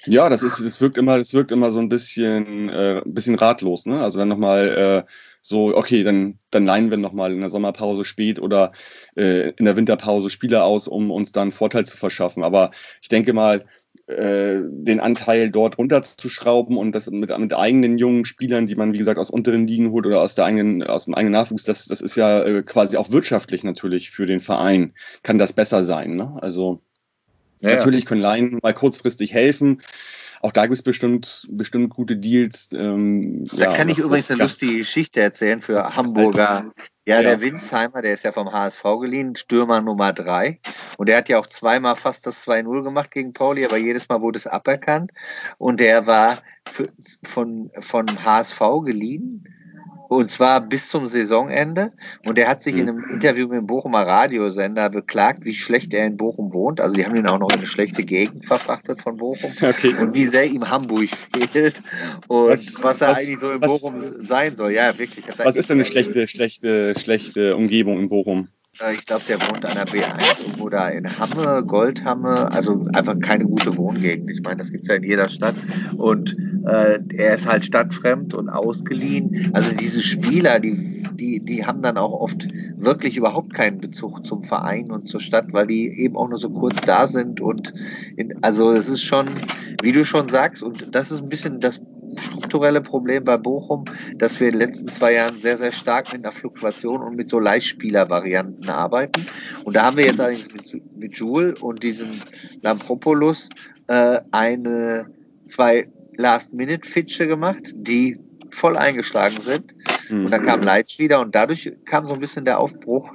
Ja, 0.03 0.29
das 0.29 0.43
ist, 0.43 0.59
das 0.59 0.81
wirkt 0.81 0.97
immer, 0.97 1.17
das 1.17 1.33
wirkt 1.33 1.51
immer 1.51 1.71
so 1.71 1.79
ein 1.79 1.89
bisschen, 1.89 2.69
äh, 2.69 3.01
ein 3.03 3.13
bisschen 3.13 3.35
ratlos, 3.35 3.85
ne? 3.85 4.03
Also 4.03 4.19
dann 4.19 4.27
nochmal 4.27 5.05
äh, 5.07 5.11
so, 5.41 5.75
okay, 5.75 6.03
dann, 6.03 6.37
dann 6.51 6.65
leihen 6.65 6.91
wir 6.91 6.97
nochmal 6.97 7.31
in 7.31 7.39
der 7.39 7.49
Sommerpause 7.49 8.03
spät 8.03 8.39
oder 8.39 8.71
äh, 9.15 9.51
in 9.51 9.65
der 9.65 9.77
Winterpause 9.77 10.29
Spieler 10.29 10.65
aus, 10.65 10.87
um 10.87 11.11
uns 11.11 11.31
dann 11.31 11.43
einen 11.43 11.51
Vorteil 11.53 11.85
zu 11.85 11.97
verschaffen. 11.97 12.43
Aber 12.43 12.71
ich 13.01 13.07
denke 13.07 13.33
mal, 13.33 13.65
äh, 14.07 14.59
den 14.63 14.99
Anteil 14.99 15.49
dort 15.49 15.77
runterzuschrauben 15.77 16.77
und 16.77 16.93
das 16.93 17.09
mit, 17.09 17.35
mit 17.37 17.53
eigenen 17.53 17.97
jungen 17.97 18.25
Spielern, 18.25 18.67
die 18.67 18.75
man, 18.75 18.93
wie 18.93 18.99
gesagt, 18.99 19.17
aus 19.17 19.31
unteren 19.31 19.67
Ligen 19.67 19.91
holt 19.91 20.05
oder 20.05 20.21
aus 20.21 20.35
der 20.35 20.45
eigenen, 20.45 20.83
aus 20.83 21.05
dem 21.05 21.15
eigenen 21.15 21.33
Nachwuchs, 21.33 21.63
das, 21.63 21.85
das 21.85 22.01
ist 22.01 22.15
ja 22.15 22.43
äh, 22.43 22.61
quasi 22.63 22.97
auch 22.97 23.11
wirtschaftlich 23.11 23.63
natürlich 23.63 24.11
für 24.11 24.25
den 24.25 24.39
Verein, 24.39 24.93
kann 25.23 25.37
das 25.37 25.53
besser 25.53 25.83
sein, 25.83 26.15
ne? 26.15 26.37
Also 26.41 26.81
Ja, 27.61 27.75
Natürlich 27.75 28.05
können 28.05 28.21
Laien 28.21 28.59
mal 28.61 28.73
kurzfristig 28.73 29.33
helfen. 29.33 29.81
Auch 30.45 30.51
da 30.51 30.67
gibt 30.67 30.75
es 30.75 30.83
bestimmt, 30.83 31.47
bestimmt 31.49 31.89
gute 31.89 32.17
Deals. 32.17 32.69
Ähm, 32.71 33.45
Da 33.51 33.63
ja, 33.63 33.75
kann 33.75 33.89
ich 33.89 33.97
übrigens 33.97 34.29
eine 34.29 34.43
lustige 34.43 34.77
Geschichte 34.77 35.19
erzählen 35.19 35.59
für 35.59 35.95
Hamburger. 35.95 36.71
Ja, 37.03 37.15
Ja. 37.15 37.21
der 37.23 37.41
Winsheimer, 37.41 38.03
der 38.03 38.13
ist 38.13 38.23
ja 38.23 38.31
vom 38.31 38.51
HSV 38.51 38.83
geliehen, 39.01 39.35
Stürmer 39.35 39.81
Nummer 39.81 40.13
drei. 40.13 40.59
Und 40.99 41.09
der 41.09 41.17
hat 41.17 41.29
ja 41.29 41.39
auch 41.39 41.47
zweimal 41.47 41.95
fast 41.95 42.27
das 42.27 42.45
2-0 42.45 42.83
gemacht 42.83 43.09
gegen 43.09 43.33
Pauli, 43.33 43.65
aber 43.65 43.77
jedes 43.77 44.07
Mal 44.07 44.21
wurde 44.21 44.37
es 44.37 44.45
aberkannt. 44.45 45.09
Und 45.57 45.79
der 45.79 46.05
war 46.05 46.37
für, 46.67 46.89
von, 47.23 47.71
von 47.79 48.05
HSV 48.23 48.59
geliehen. 48.85 49.47
Und 50.07 50.29
zwar 50.31 50.61
bis 50.61 50.89
zum 50.89 51.07
Saisonende. 51.07 51.91
Und 52.27 52.37
der 52.37 52.47
hat 52.47 52.63
sich 52.63 52.75
in 52.75 52.89
einem 52.89 53.03
Interview 53.09 53.47
mit 53.47 53.57
dem 53.57 53.67
Bochumer 53.67 54.05
Radiosender 54.05 54.89
beklagt, 54.89 55.45
wie 55.45 55.53
schlecht 55.55 55.93
er 55.93 56.05
in 56.05 56.17
Bochum 56.17 56.53
wohnt. 56.53 56.79
Also 56.79 56.95
die 56.95 57.05
haben 57.05 57.15
ihn 57.15 57.27
auch 57.27 57.39
noch 57.39 57.49
in 57.51 57.57
eine 57.57 57.67
schlechte 57.67 58.03
Gegend 58.03 58.45
verfrachtet 58.45 59.01
von 59.01 59.17
Bochum. 59.17 59.51
Okay. 59.61 59.95
Und 59.95 60.13
wie 60.13 60.25
sehr 60.25 60.45
ihm 60.45 60.69
Hamburg 60.69 61.09
fehlt. 61.51 61.81
Und 62.27 62.49
was, 62.49 62.83
Was- 62.83 63.01
er 63.01 63.09
was- 63.09 63.17
eigentlich 63.19 63.39
so 63.39 63.51
in 63.51 63.61
was- 63.61 63.71
Bochum 63.71 64.03
sein 64.21 64.55
soll. 64.55 64.71
Ja, 64.71 64.97
wirklich. 64.97 65.25
Was 65.37 65.55
ist 65.55 65.69
denn 65.69 65.77
eine 65.77 65.85
schlechte, 65.85 66.27
schlechte, 66.27 66.93
schlechte 66.99 67.55
Umgebung 67.55 67.99
in 67.99 68.09
Bochum? 68.09 68.47
Äh, 68.81 68.93
ich 68.93 69.05
glaube, 69.05 69.23
der 69.27 69.41
wohnt 69.41 69.65
an 69.65 69.75
der 69.75 69.87
B1 69.87 70.39
irgendwo 70.39 70.69
da 70.69 70.89
in 70.89 71.07
Hamme, 71.17 71.63
Goldhamme, 71.65 72.51
also 72.51 72.87
einfach 72.93 73.19
keine 73.19 73.45
gute 73.45 73.75
Wohngegend. 73.77 74.29
Ich 74.29 74.41
meine, 74.41 74.57
das 74.57 74.71
gibt 74.71 74.83
es 74.83 74.89
ja 74.89 74.95
in 74.95 75.03
jeder 75.03 75.29
Stadt. 75.29 75.55
Und 75.97 76.35
äh, 76.65 76.99
er 77.15 77.35
ist 77.35 77.47
halt 77.47 77.65
stadtfremd 77.65 78.33
und 78.33 78.49
ausgeliehen. 78.49 79.51
Also 79.53 79.73
diese 79.73 80.01
Spieler, 80.01 80.59
die, 80.59 81.03
die, 81.13 81.39
die 81.39 81.65
haben 81.65 81.81
dann 81.81 81.97
auch 81.97 82.11
oft 82.11 82.47
wirklich 82.77 83.17
überhaupt 83.17 83.53
keinen 83.53 83.79
Bezug 83.79 84.25
zum 84.25 84.43
Verein 84.43 84.91
und 84.91 85.07
zur 85.07 85.21
Stadt, 85.21 85.53
weil 85.53 85.67
die 85.67 85.87
eben 85.99 86.15
auch 86.15 86.29
nur 86.29 86.39
so 86.39 86.49
kurz 86.49 86.79
da 86.81 87.07
sind. 87.07 87.39
Und 87.39 87.73
in, 88.17 88.43
also 88.43 88.71
es 88.71 88.89
ist 88.89 89.03
schon, 89.03 89.25
wie 89.81 89.91
du 89.91 90.05
schon 90.05 90.29
sagst, 90.29 90.63
und 90.63 90.93
das 90.93 91.11
ist 91.11 91.21
ein 91.21 91.29
bisschen 91.29 91.59
das 91.59 91.79
strukturelle 92.19 92.81
Problem 92.81 93.23
bei 93.23 93.37
Bochum, 93.37 93.85
dass 94.15 94.39
wir 94.39 94.47
in 94.47 94.59
den 94.59 94.69
letzten 94.69 94.87
zwei 94.87 95.13
Jahren 95.13 95.39
sehr, 95.39 95.57
sehr 95.57 95.71
stark 95.71 96.11
mit 96.13 96.23
einer 96.23 96.31
Fluktuation 96.31 97.01
und 97.01 97.15
mit 97.15 97.29
so 97.29 97.39
Leihspielervarianten 97.39 98.69
arbeiten. 98.69 99.25
Und 99.63 99.75
da 99.75 99.85
haben 99.85 99.97
wir 99.97 100.05
jetzt 100.05 100.19
allerdings 100.19 100.51
mit, 100.53 100.97
mit 100.97 101.15
Joule 101.17 101.55
und 101.55 101.83
diesem 101.83 102.09
Lampropoulos 102.61 103.49
äh, 103.87 104.19
eine, 104.31 105.07
zwei 105.47 105.87
Last-Minute-Fitsche 106.17 107.27
gemacht, 107.27 107.63
die 107.73 108.19
voll 108.51 108.77
eingeschlagen 108.77 109.41
sind. 109.41 109.73
Und 110.09 110.31
dann 110.31 110.43
kam 110.43 110.61
Leitsch 110.61 110.99
wieder 110.99 111.19
und 111.19 111.35
dadurch 111.35 111.71
kam 111.85 112.07
so 112.07 112.13
ein 112.13 112.19
bisschen 112.19 112.45
der 112.45 112.59
Aufbruch 112.59 113.11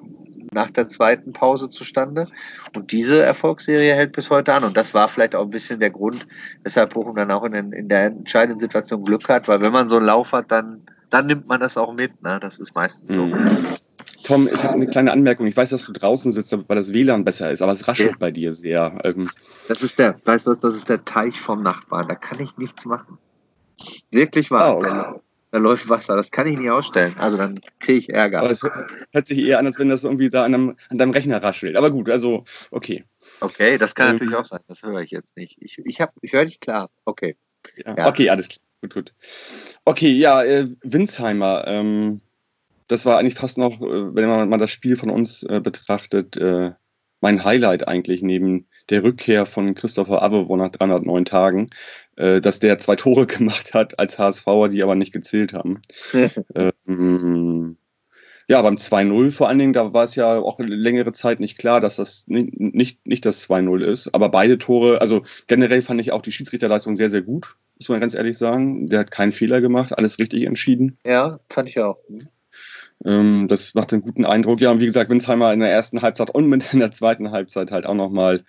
nach 0.53 0.71
der 0.71 0.89
zweiten 0.89 1.33
Pause 1.33 1.71
zustande. 1.71 2.27
Und 2.77 2.93
diese 2.93 3.23
Erfolgsserie 3.23 3.95
hält 3.95 4.13
bis 4.13 4.31
heute 4.31 4.53
an. 4.55 4.65
Und 4.65 4.77
das 4.77 4.95
war 4.95 5.09
vielleicht 5.09 5.35
auch 5.35 5.43
ein 5.45 5.51
bisschen 5.51 5.81
der 5.81 5.91
Grund, 5.91 6.27
weshalb 6.63 6.95
Bochum 6.95 7.17
dann 7.17 7.31
auch 7.31 7.45
in, 7.45 7.53
den, 7.53 7.73
in 7.73 7.89
der 7.89 8.07
entscheidenden 8.07 8.61
Situation 8.61 9.05
Glück 9.05 9.29
hat, 9.29 9.49
weil 9.49 9.61
wenn 9.61 9.73
man 9.73 9.89
so 9.89 9.97
einen 9.97 10.07
Lauf 10.07 10.33
hat, 10.33 10.51
dann, 10.51 10.83
dann 11.11 11.27
nimmt 11.27 11.47
man 11.47 11.61
das 11.61 11.77
auch 11.77 11.93
mit. 11.93 12.23
Ne? 12.23 12.39
Das 12.41 12.59
ist 12.59 12.75
meistens 12.75 13.13
so. 13.13 13.27
Mhm. 13.27 13.67
Tom, 14.25 14.47
ich 14.53 14.63
habe 14.63 14.75
eine 14.75 14.87
kleine 14.87 15.13
Anmerkung. 15.13 15.47
Ich 15.47 15.57
weiß, 15.57 15.71
dass 15.71 15.87
du 15.87 15.93
draußen 15.93 16.31
sitzt, 16.31 16.53
weil 16.69 16.77
das 16.77 16.93
WLAN 16.93 17.25
besser 17.25 17.51
ist, 17.51 17.63
aber 17.63 17.73
es 17.73 17.89
raschelt 17.89 18.11
Ja. 18.13 18.17
bei 18.19 18.31
dir 18.31 18.53
sehr. 18.53 19.01
Ähm, 19.05 19.31
Das 19.67 19.83
ist 19.83 19.99
der, 19.99 20.15
weißt 20.25 20.47
du 20.47 20.51
was, 20.51 20.61
das 20.61 20.75
ist 20.75 20.89
der 20.89 21.05
Teich 21.05 21.41
vom 21.41 21.63
Nachbarn. 21.63 22.07
Da 22.07 22.15
kann 22.15 22.39
ich 22.39 22.57
nichts 22.59 22.85
machen. 22.85 23.19
Wirklich 24.11 24.51
wahr. 24.51 24.65
Ah, 24.65 24.73
okay. 24.73 25.21
Da, 25.51 25.59
läuft 25.59 25.89
Wasser. 25.89 26.17
Das 26.17 26.31
kann 26.31 26.47
ich 26.47 26.59
nicht 26.59 26.71
ausstellen. 26.71 27.15
Also 27.19 27.37
dann 27.37 27.61
kriege 27.79 27.99
ich 27.99 28.09
Ärger. 28.11 28.41
aber 28.41 28.51
es 28.51 28.63
hört 28.63 29.27
sich 29.27 29.39
eher 29.39 29.59
an, 29.59 29.67
als 29.67 29.79
wenn 29.79 29.89
das 29.89 30.05
irgendwie 30.05 30.29
da 30.31 30.45
an, 30.45 30.55
einem, 30.55 30.77
an 30.89 30.99
deinem 30.99 31.11
Rechner 31.13 31.43
raschelt. 31.43 31.77
Aber 31.77 31.91
gut, 31.91 32.09
also, 32.11 32.45
okay. 32.71 33.05
Okay, 33.41 33.79
das 33.79 33.95
kann 33.95 34.09
Ähm, 34.09 34.13
natürlich 34.15 34.35
auch 34.35 34.45
sein. 34.47 34.61
Das 34.69 34.83
höre 34.83 35.01
ich 35.01 35.11
jetzt 35.11 35.37
nicht. 35.37 35.59
Ich, 35.61 35.79
ich, 35.79 36.01
hab- 36.01 36.15
ich 36.23 36.33
höre 36.33 36.45
dich 36.45 36.61
klar. 36.61 36.91
Okay. 37.05 37.37
Ja. 37.85 37.97
Ja. 37.97 38.09
Okay, 38.09 38.31
alles 38.31 38.49
klar. 38.49 38.61
Gut, 38.83 38.95
gut. 38.95 39.15
Okay, 39.85 40.13
ja, 40.13 40.43
äh, 40.43 40.67
Winsheimer. 40.83 41.65
Ähm, 41.67 42.21
das 42.89 43.05
war 43.05 43.19
eigentlich 43.19 43.35
fast 43.35 43.59
noch, 43.59 43.81
äh, 43.81 44.15
wenn 44.15 44.29
man 44.29 44.49
mal 44.49 44.59
das 44.59 44.71
Spiel 44.71 44.97
von 44.97 45.11
uns 45.11 45.43
äh, 45.43 45.61
betrachtet, 45.61 46.37
äh, 46.37 46.73
mein 47.21 47.45
Highlight 47.45 47.87
eigentlich 47.87 48.23
neben 48.23 48.67
der 48.89 49.03
Rückkehr 49.03 49.45
von 49.45 49.75
Christopher 49.75 50.23
Avevo 50.23 50.57
nach 50.57 50.71
309 50.71 51.25
Tagen, 51.27 51.71
dass 52.41 52.61
der 52.61 52.79
zwei 52.79 52.97
Tore 52.97 53.27
gemacht 53.39 53.75
hat 53.75 53.99
als 53.99 54.19
HSVer, 54.19 54.69
die 54.69 54.83
aber 54.83 54.95
nicht 54.95 55.13
gezählt 55.13 55.55
haben. 55.55 55.81
Ähm, 56.87 57.77
ja, 58.51 58.61
beim 58.63 58.75
2-0 58.75 59.31
vor 59.31 59.49
allen 59.49 59.61
Dingen, 59.61 59.73
da 59.73 59.93
war 59.93 60.03
es 60.03 60.17
ja 60.17 60.39
auch 60.39 60.59
längere 60.59 61.13
Zeit 61.13 61.39
nicht 61.39 61.57
klar, 61.57 61.81
dass 61.81 61.95
das 61.97 62.27
nicht, 62.27 62.59
nicht, 62.59 63.07
nicht 63.07 63.25
das 63.25 63.49
2-0 63.49 63.85
ist. 63.85 64.13
Aber 64.13 64.29
beide 64.29 64.59
Tore, 64.59 65.01
also 65.01 65.23
generell 65.47 65.83
fand 65.83 66.01
ich 66.01 66.11
auch 66.11 66.21
die 66.21 66.33
Schiedsrichterleistung 66.33 66.97
sehr, 66.97 67.11
sehr 67.11 67.23
gut, 67.23 67.57
muss 67.79 67.89
man 67.89 68.01
ganz 68.01 68.15
ehrlich 68.15 68.37
sagen. 68.37 68.89
Der 68.89 68.99
hat 68.99 69.13
keinen 69.13 69.31
Fehler 69.31 69.61
gemacht, 69.61 69.97
alles 69.97 70.19
richtig 70.19 70.43
entschieden. 70.43 70.99
ja, 71.05 71.39
fand 71.49 71.69
ich 71.69 71.79
auch. 71.79 71.99
Ähm, 73.05 73.49
das 73.49 73.75
macht 73.75 73.93
einen 73.93 74.03
guten 74.03 74.25
Eindruck. 74.27 74.61
Ja, 74.61 74.71
und 74.71 74.81
wie 74.81 74.87
gesagt, 74.87 75.11
Winsheimer 75.11 75.53
in 75.53 75.61
der 75.61 75.71
ersten 75.71 76.03
Halbzeit 76.03 76.31
und 76.31 76.49
mit 76.49 76.73
in 76.73 76.81
der 76.81 76.91
zweiten 76.93 77.31
Halbzeit 77.31 77.71
halt 77.71 77.87
auch 77.87 77.95
nochmal 77.95 78.45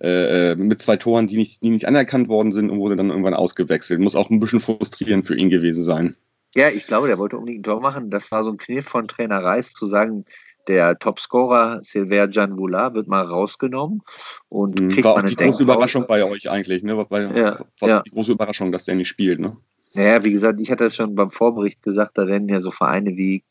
äh, 0.00 0.54
mit 0.56 0.82
zwei 0.82 0.96
Toren, 0.96 1.26
die 1.26 1.36
nicht, 1.36 1.62
die 1.62 1.70
nicht 1.70 1.86
anerkannt 1.86 2.28
worden 2.28 2.52
sind 2.52 2.70
und 2.70 2.78
wurde 2.78 2.96
dann 2.96 3.10
irgendwann 3.10 3.34
ausgewechselt. 3.34 4.00
Muss 4.00 4.14
auch 4.16 4.30
ein 4.30 4.40
bisschen 4.40 4.60
frustrierend 4.60 5.26
für 5.26 5.36
ihn 5.36 5.48
gewesen 5.48 5.82
sein. 5.84 6.16
Ja, 6.54 6.68
ich 6.68 6.86
glaube, 6.86 7.06
der 7.08 7.18
wollte 7.18 7.36
unbedingt 7.36 7.60
ein 7.60 7.70
Tor 7.70 7.80
machen. 7.80 8.10
Das 8.10 8.30
war 8.30 8.44
so 8.44 8.50
ein 8.50 8.58
Kniff 8.58 8.84
von 8.86 9.08
Trainer 9.08 9.42
Reis 9.42 9.72
zu 9.72 9.86
sagen, 9.86 10.24
der 10.68 10.98
Topscorer 10.98 11.80
Silver 11.82 12.28
Janvula 12.30 12.94
wird 12.94 13.08
mal 13.08 13.22
rausgenommen 13.22 14.02
und 14.48 14.80
Mhm. 14.80 14.88
kriegt 14.90 15.04
War 15.04 15.16
auch 15.16 15.22
die 15.22 15.34
große. 15.34 15.62
Überraschung 15.62 16.06
bei 16.06 16.24
euch 16.24 16.48
eigentlich, 16.50 16.82
ne? 16.82 16.96
Weil, 17.10 17.36
Ja, 17.36 17.58
war 17.80 17.88
ja. 17.88 18.02
die 18.02 18.10
große 18.10 18.32
Überraschung, 18.32 18.72
dass 18.72 18.84
der 18.84 18.94
nicht 18.94 19.08
spielt, 19.08 19.40
ne? 19.40 19.56
Naja, 19.94 20.24
wie 20.24 20.32
gesagt, 20.32 20.60
ich 20.60 20.70
hatte 20.70 20.84
es 20.86 20.96
schon 20.96 21.14
beim 21.14 21.30
Vorbericht 21.30 21.82
gesagt, 21.82 22.16
da 22.18 22.26
werden 22.26 22.48
ja 22.48 22.60
so 22.60 22.70
Vereine 22.70 23.16
wie 23.16 23.44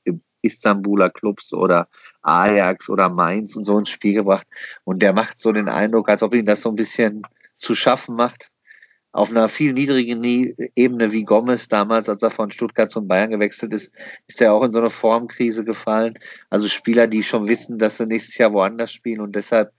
Istanbuler 0.44 1.10
Clubs 1.10 1.54
oder 1.54 1.88
Ajax 2.22 2.90
oder 2.90 3.10
Mainz 3.10 3.56
und 3.56 3.66
so 3.66 3.78
ins 3.80 3.90
Spiel 3.90 4.14
gebracht. 4.14 4.46
Und 4.84 5.02
der 5.02 5.14
macht 5.14 5.40
so 5.40 5.52
den 5.52 5.70
Eindruck, 5.70 6.10
als 6.10 6.22
ob 6.22 6.36
ihm 6.36 6.46
das 6.46 6.62
so 6.62 6.70
ein 6.70 6.76
bisschen 6.76 7.24
zu 7.58 7.74
schaffen 7.74 8.16
macht. 8.16 8.50
Auf 9.12 9.30
einer 9.30 9.48
viel 9.48 9.74
niedrigen 9.74 10.22
Nie- 10.22 10.56
Ebene 10.76 11.12
wie 11.12 11.24
Gomez 11.24 11.68
damals, 11.68 12.10
als 12.10 12.24
er 12.24 12.32
von 12.32 12.50
Stuttgart 12.52 12.90
zu 12.90 13.08
Bayern 13.08 13.30
gewechselt 13.30 13.72
ist, 13.72 13.94
ist 14.28 14.42
er 14.42 14.54
auch 14.54 14.64
in 14.64 14.72
so 14.72 14.80
eine 14.80 14.90
Formkrise 14.90 15.64
gefallen. 15.64 16.18
Also 16.50 16.68
Spieler, 16.68 17.08
die 17.08 17.24
schon 17.24 17.48
wissen, 17.48 17.78
dass 17.78 17.98
sie 17.98 18.08
nächstes 18.08 18.38
Jahr 18.38 18.54
woanders 18.54 18.92
spielen 18.92 19.22
und 19.22 19.36
deshalb 19.36 19.72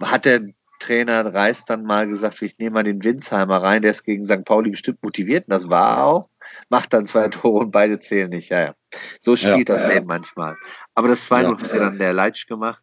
hat 0.00 0.24
der 0.24 0.48
Trainer 0.80 1.34
Reis 1.34 1.64
dann 1.64 1.84
mal 1.84 2.06
gesagt, 2.08 2.40
ich 2.42 2.58
nehme 2.58 2.74
mal 2.74 2.84
den 2.84 3.02
Winsheimer 3.02 3.62
rein, 3.62 3.82
der 3.82 3.90
ist 3.92 4.04
gegen 4.04 4.24
St. 4.24 4.44
Pauli 4.44 4.70
bestimmt 4.70 5.02
motiviert 5.02 5.46
und 5.48 5.52
das 5.52 5.68
war 5.68 5.98
er 5.98 6.04
auch, 6.04 6.28
macht 6.68 6.92
dann 6.92 7.06
zwei 7.06 7.28
Tore 7.28 7.64
und 7.64 7.70
beide 7.70 7.98
zählen 7.98 8.30
nicht. 8.30 8.50
Ja, 8.50 8.60
ja. 8.60 8.74
So 9.20 9.36
spielt 9.36 9.68
Ja. 9.68 9.76
das 9.76 9.86
Leben 9.92 10.06
manchmal. 10.06 10.56
Aber 10.94 11.08
das 11.08 11.28
2-0 11.30 11.42
Ja. 11.42 11.50
hat 11.64 11.72
ja 11.72 11.78
dann 11.78 11.98
der 11.98 12.12
Leitsch 12.12 12.46
gemacht 12.46 12.82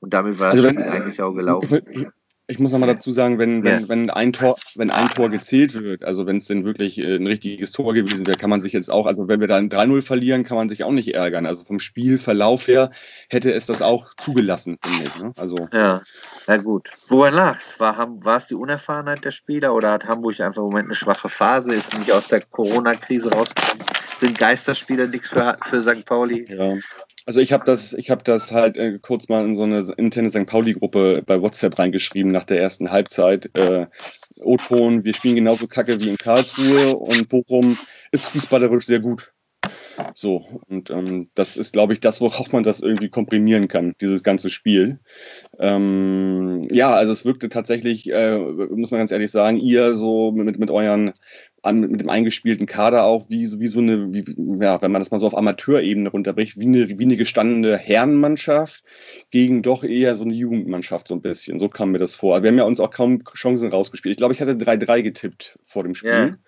und 0.00 0.12
damit 0.14 0.38
war 0.38 0.50
Also 0.50 0.62
das 0.62 0.72
wenn- 0.74 0.80
Spiel 0.82 0.92
eigentlich 0.92 1.22
auch 1.22 1.32
gelaufen. 1.32 1.80
ich, 1.90 2.06
ich 2.50 2.58
muss 2.58 2.72
nochmal 2.72 2.88
dazu 2.88 3.12
sagen, 3.12 3.38
wenn, 3.38 3.62
wenn, 3.62 3.82
Ja. 3.82 3.88
wenn, 3.88 4.10
ein 4.10 4.32
Tor, 4.32 4.56
wenn 4.74 4.90
ein 4.90 5.08
Tor 5.08 5.30
gezählt 5.30 5.72
wird, 5.74 6.02
also 6.04 6.26
wenn 6.26 6.38
es 6.38 6.46
denn 6.46 6.64
wirklich 6.64 6.98
äh, 6.98 7.14
ein 7.14 7.26
richtiges 7.26 7.70
Tor 7.70 7.94
gewesen 7.94 8.26
wäre, 8.26 8.36
kann 8.36 8.50
man 8.50 8.58
sich 8.60 8.72
jetzt 8.72 8.90
auch, 8.90 9.06
also 9.06 9.28
wenn 9.28 9.40
wir 9.40 9.46
da 9.46 9.56
ein 9.56 9.68
3-0 9.70 10.02
verlieren, 10.02 10.42
kann 10.42 10.56
man 10.56 10.68
sich 10.68 10.82
auch 10.82 10.90
nicht 10.90 11.14
ärgern. 11.14 11.46
Also 11.46 11.64
vom 11.64 11.78
Spielverlauf 11.78 12.66
her 12.66 12.90
hätte 13.28 13.52
es 13.52 13.66
das 13.66 13.82
auch 13.82 14.14
zugelassen, 14.20 14.78
finde 14.82 15.04
ich. 15.04 15.16
Ne? 15.16 15.32
Also 15.38 15.68
Ja, 15.72 16.02
na 16.48 16.56
gut. 16.56 16.90
Woran 17.08 17.34
lag's? 17.34 17.78
War, 17.78 17.96
war 18.24 18.36
es 18.36 18.46
die 18.46 18.54
Unerfahrenheit 18.56 19.24
der 19.24 19.30
Spieler 19.30 19.72
oder 19.72 19.92
hat 19.92 20.06
Hamburg 20.06 20.40
einfach 20.40 20.62
im 20.62 20.68
Moment 20.70 20.86
eine 20.86 20.94
schwache 20.96 21.28
Phase, 21.28 21.72
ist 21.72 21.96
nicht 21.98 22.12
aus 22.12 22.26
der 22.28 22.40
Corona-Krise 22.40 23.30
rausgekommen? 23.30 23.86
Sind 24.18 24.36
Geisterspieler 24.38 25.06
nichts 25.06 25.28
für, 25.28 25.56
für 25.62 25.80
St. 25.80 26.04
Pauli? 26.04 26.44
Ja. 26.48 26.74
Also 27.26 27.40
ich 27.40 27.52
habe 27.52 27.64
das, 27.64 27.92
ich 27.92 28.12
das 28.24 28.52
halt 28.52 28.76
äh, 28.76 28.98
kurz 29.00 29.28
mal 29.28 29.44
in 29.44 29.56
so 29.56 29.62
eine 29.62 29.80
interne 29.96 30.30
St. 30.30 30.46
Pauli-Gruppe 30.46 31.22
bei 31.24 31.40
WhatsApp 31.40 31.78
reingeschrieben 31.78 32.32
nach 32.32 32.44
der 32.44 32.60
ersten 32.60 32.90
Halbzeit. 32.90 33.50
Äh, 33.56 33.86
O-Ton, 34.40 35.04
wir 35.04 35.14
spielen 35.14 35.36
genauso 35.36 35.66
kacke 35.66 36.00
wie 36.00 36.08
in 36.08 36.16
Karlsruhe 36.16 36.96
und 36.96 37.28
Bochum 37.28 37.76
ist 38.10 38.26
fußballerisch 38.26 38.86
sehr 38.86 39.00
gut. 39.00 39.32
So, 40.14 40.46
und 40.68 40.90
ähm, 40.90 41.28
das 41.34 41.56
ist, 41.56 41.72
glaube 41.72 41.92
ich, 41.92 42.00
das, 42.00 42.20
worauf 42.20 42.52
man 42.52 42.62
das 42.62 42.80
irgendwie 42.80 43.10
komprimieren 43.10 43.68
kann, 43.68 43.94
dieses 44.00 44.22
ganze 44.22 44.48
Spiel. 44.48 45.00
Ähm, 45.58 46.66
ja, 46.70 46.94
also 46.94 47.12
es 47.12 47.24
wirkte 47.24 47.48
tatsächlich, 47.48 48.10
äh, 48.10 48.38
muss 48.38 48.90
man 48.90 49.00
ganz 49.00 49.10
ehrlich 49.10 49.30
sagen, 49.30 49.58
ihr 49.58 49.96
so 49.96 50.32
mit, 50.32 50.58
mit 50.58 50.70
euren 50.70 51.12
an, 51.62 51.80
mit 51.80 52.00
dem 52.00 52.08
eingespielten 52.08 52.66
Kader 52.66 53.04
auch, 53.04 53.28
wie, 53.28 53.46
so- 53.46 53.60
wie 53.60 53.68
so 53.68 53.80
eine, 53.80 54.12
wie, 54.12 54.24
ja, 54.62 54.80
wenn 54.82 54.90
man 54.92 55.00
das 55.00 55.10
mal 55.10 55.18
so 55.18 55.26
auf 55.26 55.36
Amateurebene 55.36 56.08
runterbricht, 56.10 56.58
wie 56.58 56.66
eine, 56.66 56.98
wie 56.98 57.04
eine 57.04 57.16
gestandene 57.16 57.76
Herrenmannschaft 57.76 58.82
gegen 59.30 59.62
doch 59.62 59.84
eher 59.84 60.16
so 60.16 60.24
eine 60.24 60.34
Jugendmannschaft 60.34 61.08
so 61.08 61.14
ein 61.14 61.20
bisschen. 61.22 61.58
So 61.58 61.68
kam 61.68 61.92
mir 61.92 61.98
das 61.98 62.14
vor. 62.14 62.42
Wir 62.42 62.48
haben 62.50 62.58
ja 62.58 62.64
uns 62.64 62.80
auch 62.80 62.90
kaum 62.90 63.22
Chancen 63.34 63.70
rausgespielt. 63.70 64.12
Ich 64.12 64.18
glaube, 64.18 64.34
ich 64.34 64.40
hatte 64.40 64.56
3-3 64.56 65.02
getippt 65.02 65.58
vor 65.62 65.82
dem 65.82 65.94
Spiel. 65.94 66.38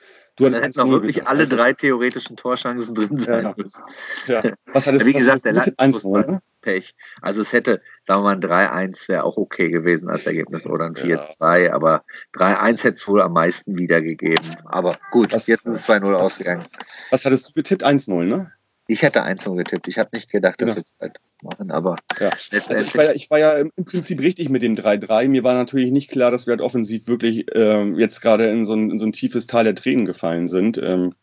Ja. 0.42 0.48
Du 0.50 0.56
Da 0.60 0.62
hätten 0.66 0.80
auch 0.80 0.84
1-0 0.86 0.90
wirklich 0.92 1.14
getippt. 1.14 1.28
alle 1.30 1.40
Also, 1.44 1.56
drei 1.56 1.72
theoretischen 1.72 2.36
Torchancen 2.36 2.94
drin 2.94 3.18
sein 3.18 3.44
Ja. 3.44 3.54
müssen. 3.56 3.82
Ja. 4.26 4.42
Was 4.72 4.86
hattest 4.86 5.06
Wie 5.06 5.14
was 5.14 5.18
gesagt, 5.20 5.44
der? 5.44 5.52
Leistungsfußball- 5.54 6.24
1-0, 6.24 6.30
ne? 6.32 6.42
Pech. 6.60 6.94
Also 7.20 7.40
es 7.40 7.52
hätte, 7.52 7.82
sagen 8.04 8.20
wir 8.20 8.24
mal, 8.24 8.34
ein 8.36 8.40
3-1 8.40 9.08
wäre 9.08 9.24
auch 9.24 9.36
okay 9.36 9.68
gewesen 9.68 10.08
als 10.08 10.26
Ergebnis 10.26 10.64
oder 10.66 10.84
ein 10.86 10.94
Ja. 10.94 11.02
4-2, 11.02 11.72
aber 11.72 12.04
3-1 12.32 12.84
hätte 12.84 12.96
es 12.96 13.08
wohl 13.08 13.20
am 13.20 13.32
meisten 13.32 13.76
wiedergegeben. 13.76 14.46
Aber 14.66 14.96
gut, 15.10 15.32
Das- 15.32 15.48
jetzt 15.48 15.66
ist 15.66 15.74
es 15.76 15.82
2-0 15.82 16.12
das- 16.12 16.22
ausgegangen. 16.22 16.66
Was 17.10 17.24
hattest 17.24 17.48
du 17.48 17.52
getippt? 17.54 17.82
1-0, 17.82 18.24
ne? 18.26 18.52
Ich 18.92 19.02
hätte 19.02 19.22
1-0 19.24 19.56
getippt. 19.56 19.88
Ich 19.88 19.98
habe 19.98 20.10
nicht 20.12 20.30
gedacht, 20.30 20.60
dass 20.60 20.68
Ja. 20.70 20.76
wir 20.76 20.82
es 20.82 20.94
halt 21.00 21.16
machen, 21.42 21.70
aber 21.70 21.96
Ja. 22.20 22.28
Also 22.28 22.74
ich 22.86 22.94
war, 22.94 23.04
ja, 23.04 23.12
ich 23.12 23.30
war 23.30 23.38
ja 23.38 23.52
im 23.54 23.84
Prinzip 23.84 24.20
richtig 24.20 24.50
mit 24.50 24.62
dem 24.62 24.76
3-3. 24.76 25.28
Mir 25.28 25.44
war 25.44 25.54
natürlich 25.54 25.90
nicht 25.90 26.10
klar, 26.10 26.30
dass 26.30 26.46
wir 26.46 26.52
halt 26.52 26.60
offensiv 26.60 27.06
wirklich 27.06 27.46
ähm, 27.54 27.98
jetzt 27.98 28.20
gerade 28.20 28.48
in, 28.50 28.64
so 28.64 28.74
ein, 28.74 28.90
in 28.90 28.98
so 28.98 29.06
ein 29.06 29.12
tiefes 29.12 29.46
Tal 29.46 29.64
der 29.64 29.74
Tränen 29.74 30.04
gefallen 30.04 30.46
sind. 30.46 30.78
Ähm, 30.78 31.14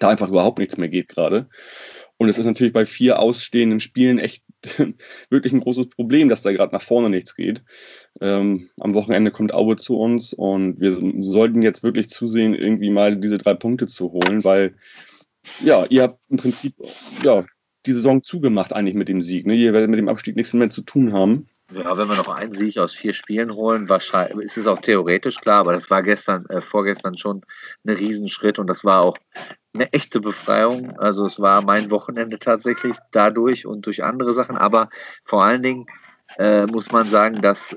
da 0.00 0.08
einfach 0.10 0.28
überhaupt 0.28 0.58
nichts 0.58 0.76
mehr 0.76 0.88
geht 0.88 1.08
gerade. 1.08 1.48
Und 2.18 2.28
es 2.28 2.38
ist 2.38 2.46
natürlich 2.46 2.72
bei 2.72 2.84
vier 2.86 3.18
ausstehenden 3.20 3.78
Spielen 3.80 4.18
echt 4.18 4.42
wirklich 5.30 5.52
ein 5.52 5.60
großes 5.60 5.90
Problem, 5.90 6.28
dass 6.28 6.42
da 6.42 6.52
gerade 6.52 6.74
nach 6.74 6.82
vorne 6.82 7.10
nichts 7.10 7.34
geht. 7.36 7.62
Ähm, 8.20 8.68
am 8.80 8.94
Wochenende 8.94 9.30
kommt 9.30 9.54
Aue 9.54 9.76
zu 9.76 9.98
uns 9.98 10.32
und 10.32 10.80
wir 10.80 10.96
sollten 11.22 11.62
jetzt 11.62 11.82
wirklich 11.82 12.08
zusehen, 12.08 12.54
irgendwie 12.54 12.90
mal 12.90 13.16
diese 13.16 13.38
drei 13.38 13.54
Punkte 13.54 13.86
zu 13.86 14.12
holen, 14.12 14.44
weil 14.44 14.74
ja, 15.60 15.84
ihr 15.86 16.02
habt 16.02 16.18
im 16.28 16.36
Prinzip 16.36 16.74
ja, 17.22 17.44
die 17.86 17.92
Saison 17.92 18.22
zugemacht 18.22 18.72
eigentlich 18.72 18.94
mit 18.94 19.08
dem 19.08 19.22
Sieg. 19.22 19.46
Ne? 19.46 19.54
Ihr 19.54 19.72
werdet 19.72 19.90
mit 19.90 19.98
dem 19.98 20.08
Abstieg 20.08 20.36
nichts 20.36 20.52
mehr 20.52 20.70
zu 20.70 20.82
tun 20.82 21.12
haben. 21.12 21.48
Ja, 21.72 21.96
wenn 21.98 22.08
wir 22.08 22.16
noch 22.16 22.28
einen 22.28 22.52
Sieg 22.52 22.78
aus 22.78 22.94
vier 22.94 23.12
Spielen 23.12 23.52
holen, 23.52 23.88
wahrscheinlich 23.88 24.44
ist 24.44 24.56
es 24.56 24.68
auch 24.68 24.80
theoretisch 24.80 25.40
klar, 25.40 25.60
aber 25.60 25.72
das 25.72 25.90
war 25.90 26.02
gestern, 26.04 26.46
äh, 26.46 26.60
vorgestern 26.60 27.16
schon 27.16 27.42
ein 27.84 27.96
Riesenschritt 27.96 28.60
und 28.60 28.68
das 28.68 28.84
war 28.84 29.02
auch 29.02 29.18
eine 29.74 29.92
echte 29.92 30.20
Befreiung. 30.20 30.96
Also 30.98 31.26
es 31.26 31.40
war 31.40 31.64
mein 31.64 31.90
Wochenende 31.90 32.38
tatsächlich 32.38 32.96
dadurch 33.10 33.66
und 33.66 33.84
durch 33.84 34.04
andere 34.04 34.32
Sachen, 34.32 34.56
aber 34.56 34.90
vor 35.24 35.42
allen 35.42 35.62
Dingen 35.62 35.86
äh, 36.38 36.66
muss 36.66 36.92
man 36.92 37.06
sagen, 37.06 37.42
dass 37.42 37.76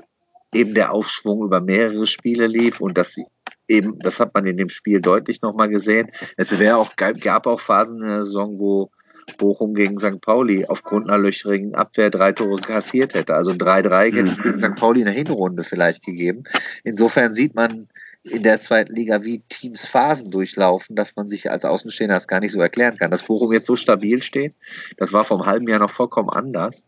eben 0.54 0.74
der 0.74 0.92
Aufschwung 0.92 1.42
über 1.42 1.60
mehrere 1.60 2.06
Spiele 2.06 2.46
lief 2.46 2.80
und 2.80 2.96
dass 2.96 3.12
sie 3.12 3.26
eben, 3.70 3.98
das 4.00 4.20
hat 4.20 4.34
man 4.34 4.46
in 4.46 4.56
dem 4.56 4.68
Spiel 4.68 5.00
deutlich 5.00 5.40
nochmal 5.40 5.68
gesehen. 5.68 6.10
Es 6.36 6.58
wäre 6.58 6.76
auch, 6.76 6.96
gab 6.96 7.46
auch 7.46 7.60
Phasen 7.60 8.02
in 8.02 8.08
der 8.08 8.24
Saison, 8.24 8.58
wo 8.58 8.90
Bochum 9.38 9.74
gegen 9.74 9.98
St. 9.98 10.20
Pauli 10.20 10.66
aufgrund 10.66 11.08
einer 11.08 11.18
löchrigen 11.18 11.74
Abwehr 11.74 12.10
drei 12.10 12.32
Tore 12.32 12.60
kassiert 12.60 13.14
hätte. 13.14 13.34
Also 13.34 13.52
3-3 13.52 14.12
hätte 14.12 14.30
es 14.30 14.42
gegen 14.42 14.58
St. 14.58 14.74
Pauli 14.74 15.00
in 15.00 15.06
der 15.06 15.14
Hinrunde 15.14 15.62
vielleicht 15.62 16.04
gegeben. 16.04 16.44
Insofern 16.82 17.32
sieht 17.34 17.54
man 17.54 17.88
in 18.24 18.42
der 18.42 18.60
zweiten 18.60 18.94
Liga, 18.94 19.22
wie 19.22 19.42
Teams 19.48 19.86
Phasen 19.86 20.30
durchlaufen, 20.30 20.96
dass 20.96 21.16
man 21.16 21.28
sich 21.28 21.50
als 21.50 21.64
Außenstehender 21.64 22.14
das 22.14 22.28
gar 22.28 22.40
nicht 22.40 22.52
so 22.52 22.60
erklären 22.60 22.96
kann. 22.98 23.10
Dass 23.10 23.22
Bochum 23.22 23.52
jetzt 23.52 23.66
so 23.66 23.76
stabil 23.76 24.22
steht, 24.22 24.54
das 24.96 25.12
war 25.12 25.24
vom 25.24 25.46
halben 25.46 25.68
Jahr 25.68 25.78
noch 25.78 25.90
vollkommen 25.90 26.28
anders 26.28 26.82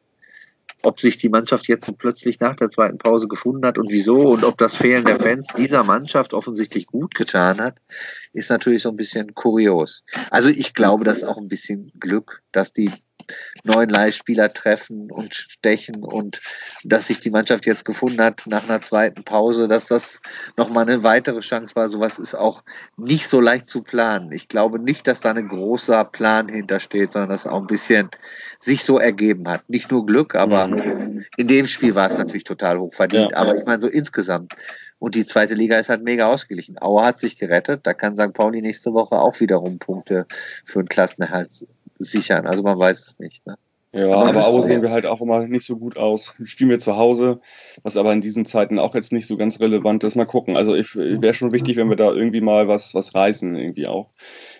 ob 0.82 1.00
sich 1.00 1.18
die 1.18 1.28
Mannschaft 1.28 1.68
jetzt 1.68 1.90
plötzlich 1.98 2.40
nach 2.40 2.56
der 2.56 2.70
zweiten 2.70 2.98
Pause 2.98 3.28
gefunden 3.28 3.66
hat 3.66 3.78
und 3.78 3.90
wieso 3.90 4.16
und 4.16 4.44
ob 4.44 4.58
das 4.58 4.76
Fehlen 4.76 5.04
der 5.04 5.16
Fans 5.16 5.46
dieser 5.56 5.84
Mannschaft 5.84 6.34
offensichtlich 6.34 6.86
gut 6.86 7.14
getan 7.14 7.60
hat, 7.60 7.76
ist 8.32 8.50
natürlich 8.50 8.82
so 8.82 8.88
ein 8.88 8.96
bisschen 8.96 9.34
kurios. 9.34 10.04
Also 10.30 10.48
ich 10.48 10.74
glaube, 10.74 11.04
das 11.04 11.18
ist 11.18 11.24
auch 11.24 11.38
ein 11.38 11.48
bisschen 11.48 11.92
Glück, 11.98 12.42
dass 12.52 12.72
die 12.72 12.90
neuen 13.64 13.88
Leihspieler 13.88 14.52
treffen 14.52 15.10
und 15.10 15.34
stechen 15.34 16.04
und 16.04 16.40
dass 16.84 17.06
sich 17.06 17.20
die 17.20 17.30
Mannschaft 17.30 17.66
jetzt 17.66 17.84
gefunden 17.84 18.20
hat 18.20 18.42
nach 18.46 18.64
einer 18.64 18.80
zweiten 18.80 19.24
Pause, 19.24 19.68
dass 19.68 19.86
das 19.86 20.20
nochmal 20.56 20.88
eine 20.88 21.02
weitere 21.02 21.40
Chance 21.40 21.74
war. 21.74 21.88
Sowas 21.88 22.18
ist 22.18 22.34
auch 22.34 22.62
nicht 22.96 23.28
so 23.28 23.40
leicht 23.40 23.68
zu 23.68 23.82
planen. 23.82 24.32
Ich 24.32 24.48
glaube 24.48 24.78
nicht, 24.78 25.06
dass 25.06 25.20
da 25.20 25.32
ein 25.32 25.48
großer 25.48 26.04
Plan 26.04 26.48
hintersteht, 26.48 27.12
sondern 27.12 27.30
dass 27.30 27.46
auch 27.46 27.60
ein 27.60 27.66
bisschen 27.66 28.10
sich 28.60 28.84
so 28.84 28.98
ergeben 28.98 29.48
hat. 29.48 29.68
Nicht 29.68 29.90
nur 29.90 30.06
Glück, 30.06 30.34
aber 30.34 30.68
in 31.36 31.48
dem 31.48 31.66
Spiel 31.66 31.94
war 31.94 32.08
es 32.08 32.18
natürlich 32.18 32.44
total 32.44 32.78
hoch 32.78 32.94
verdient. 32.94 33.32
Ja. 33.32 33.38
Aber 33.38 33.56
ich 33.56 33.64
meine, 33.64 33.80
so 33.80 33.88
insgesamt. 33.88 34.54
Und 35.02 35.16
die 35.16 35.26
zweite 35.26 35.54
Liga 35.54 35.78
ist 35.78 35.88
halt 35.88 36.04
mega 36.04 36.26
ausgeglichen. 36.26 36.80
Auer 36.80 37.04
hat 37.04 37.18
sich 37.18 37.36
gerettet. 37.36 37.80
Da 37.82 37.92
kann 37.92 38.16
St. 38.16 38.32
Pauli 38.32 38.62
nächste 38.62 38.92
Woche 38.92 39.16
auch 39.16 39.40
wiederum 39.40 39.80
Punkte 39.80 40.26
für 40.64 40.78
einen 40.78 40.88
Klassenerhalt 40.88 41.50
sichern. 42.04 42.46
Also 42.46 42.62
man 42.62 42.78
weiß 42.78 43.06
es 43.06 43.18
nicht. 43.18 43.46
Ne? 43.46 43.56
Ja, 43.94 44.10
aber, 44.14 44.30
aber 44.30 44.46
Aue 44.46 44.62
sehen 44.62 44.80
wir 44.80 44.90
halt 44.90 45.04
auch 45.04 45.20
immer 45.20 45.46
nicht 45.46 45.66
so 45.66 45.76
gut 45.76 45.98
aus. 45.98 46.34
Spielen 46.44 46.70
wir 46.70 46.78
zu 46.78 46.96
Hause, 46.96 47.42
was 47.82 47.98
aber 47.98 48.10
in 48.14 48.22
diesen 48.22 48.46
Zeiten 48.46 48.78
auch 48.78 48.94
jetzt 48.94 49.12
nicht 49.12 49.26
so 49.26 49.36
ganz 49.36 49.60
relevant 49.60 50.02
ist. 50.02 50.16
Mal 50.16 50.24
gucken. 50.24 50.56
Also 50.56 50.74
ich 50.74 50.96
wäre 50.96 51.34
schon 51.34 51.52
wichtig, 51.52 51.76
wenn 51.76 51.90
wir 51.90 51.96
da 51.96 52.10
irgendwie 52.10 52.40
mal 52.40 52.68
was, 52.68 52.94
was 52.94 53.14
reißen, 53.14 53.54
irgendwie 53.54 53.86
auch. 53.86 54.08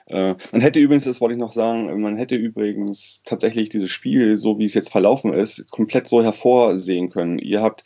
Äh, 0.07 0.35
man 0.53 0.61
hätte 0.61 0.81
übrigens, 0.81 1.05
das 1.05 1.23
wollte 1.23 1.33
ich 1.35 1.41
noch 1.41 1.53
sagen, 1.53 1.99
man 2.03 2.19
hätte 2.19 2.35
übrigens 2.35 3.23
tatsächlich 3.25 3.71
dieses 3.71 3.91
Spiel, 3.91 4.37
so 4.37 4.59
wie 4.59 4.67
es 4.67 4.75
jetzt 4.75 4.93
verlaufen 4.93 5.33
ist, 5.33 5.67
komplett 5.71 6.07
so 6.09 6.23
hervorsehen 6.23 7.09
können. 7.09 7.39
Ihr 7.39 7.63
habt, 7.63 7.85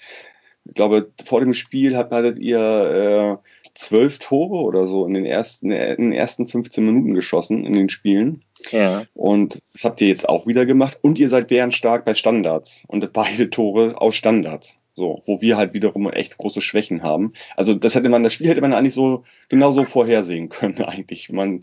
ich 0.65 0.75
glaube, 0.75 1.13
vor 1.25 1.39
dem 1.39 1.55
Spiel 1.55 1.97
hattet 1.97 2.39
ihr 2.39 3.41
äh, 3.41 3.49
zwölf 3.77 4.19
Tore 4.19 4.65
oder 4.65 4.89
so 4.89 5.07
in 5.07 5.15
den 5.15 5.27
ersten, 5.27 5.71
in 5.71 6.11
den 6.11 6.13
ersten 6.13 6.49
15 6.49 6.85
Minuten 6.85 7.15
geschossen 7.15 7.65
in 7.65 7.73
den 7.73 7.89
Spielen. 7.89 8.43
Ja. 8.73 9.05
Und 9.15 9.63
das 9.73 9.85
habt 9.85 10.01
ihr 10.01 10.09
jetzt 10.09 10.29
auch 10.29 10.47
wieder 10.47 10.67
gemacht. 10.67 10.99
Und 11.03 11.19
ihr 11.19 11.29
seid 11.29 11.51
stark 11.73 12.05
bei 12.05 12.15
Standards. 12.15 12.85
Und 12.89 13.13
beide 13.13 13.51
Tore 13.51 14.01
aus 14.01 14.17
Standards. 14.17 14.77
So, 14.95 15.21
wo 15.27 15.43
wir 15.43 15.59
halt 15.59 15.75
wiederum 15.75 16.11
echt 16.11 16.39
große 16.39 16.63
Schwächen 16.63 17.03
haben. 17.03 17.35
Also 17.55 17.75
das 17.75 17.95
hätte 17.95 18.09
man, 18.09 18.23
das 18.23 18.33
Spiel 18.33 18.49
hätte 18.49 18.63
man 18.63 18.73
eigentlich 18.73 18.95
so 18.95 19.25
genauso 19.51 19.85
vorhersehen 19.85 20.49
können, 20.49 20.83
eigentlich. 20.83 21.31
Man, 21.31 21.61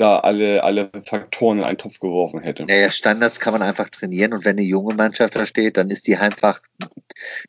da 0.00 0.18
alle, 0.20 0.64
alle 0.64 0.90
Faktoren 1.04 1.58
in 1.58 1.64
einen 1.64 1.78
Topf 1.78 2.00
geworfen 2.00 2.40
hätte. 2.40 2.64
Naja, 2.64 2.90
Standards 2.90 3.38
kann 3.38 3.52
man 3.52 3.62
einfach 3.62 3.88
trainieren 3.90 4.32
und 4.32 4.44
wenn 4.44 4.56
eine 4.56 4.66
junge 4.66 4.94
Mannschaft 4.94 5.36
da 5.36 5.44
steht, 5.46 5.76
dann 5.76 5.90
ist 5.90 6.06
die 6.06 6.16
einfach 6.16 6.60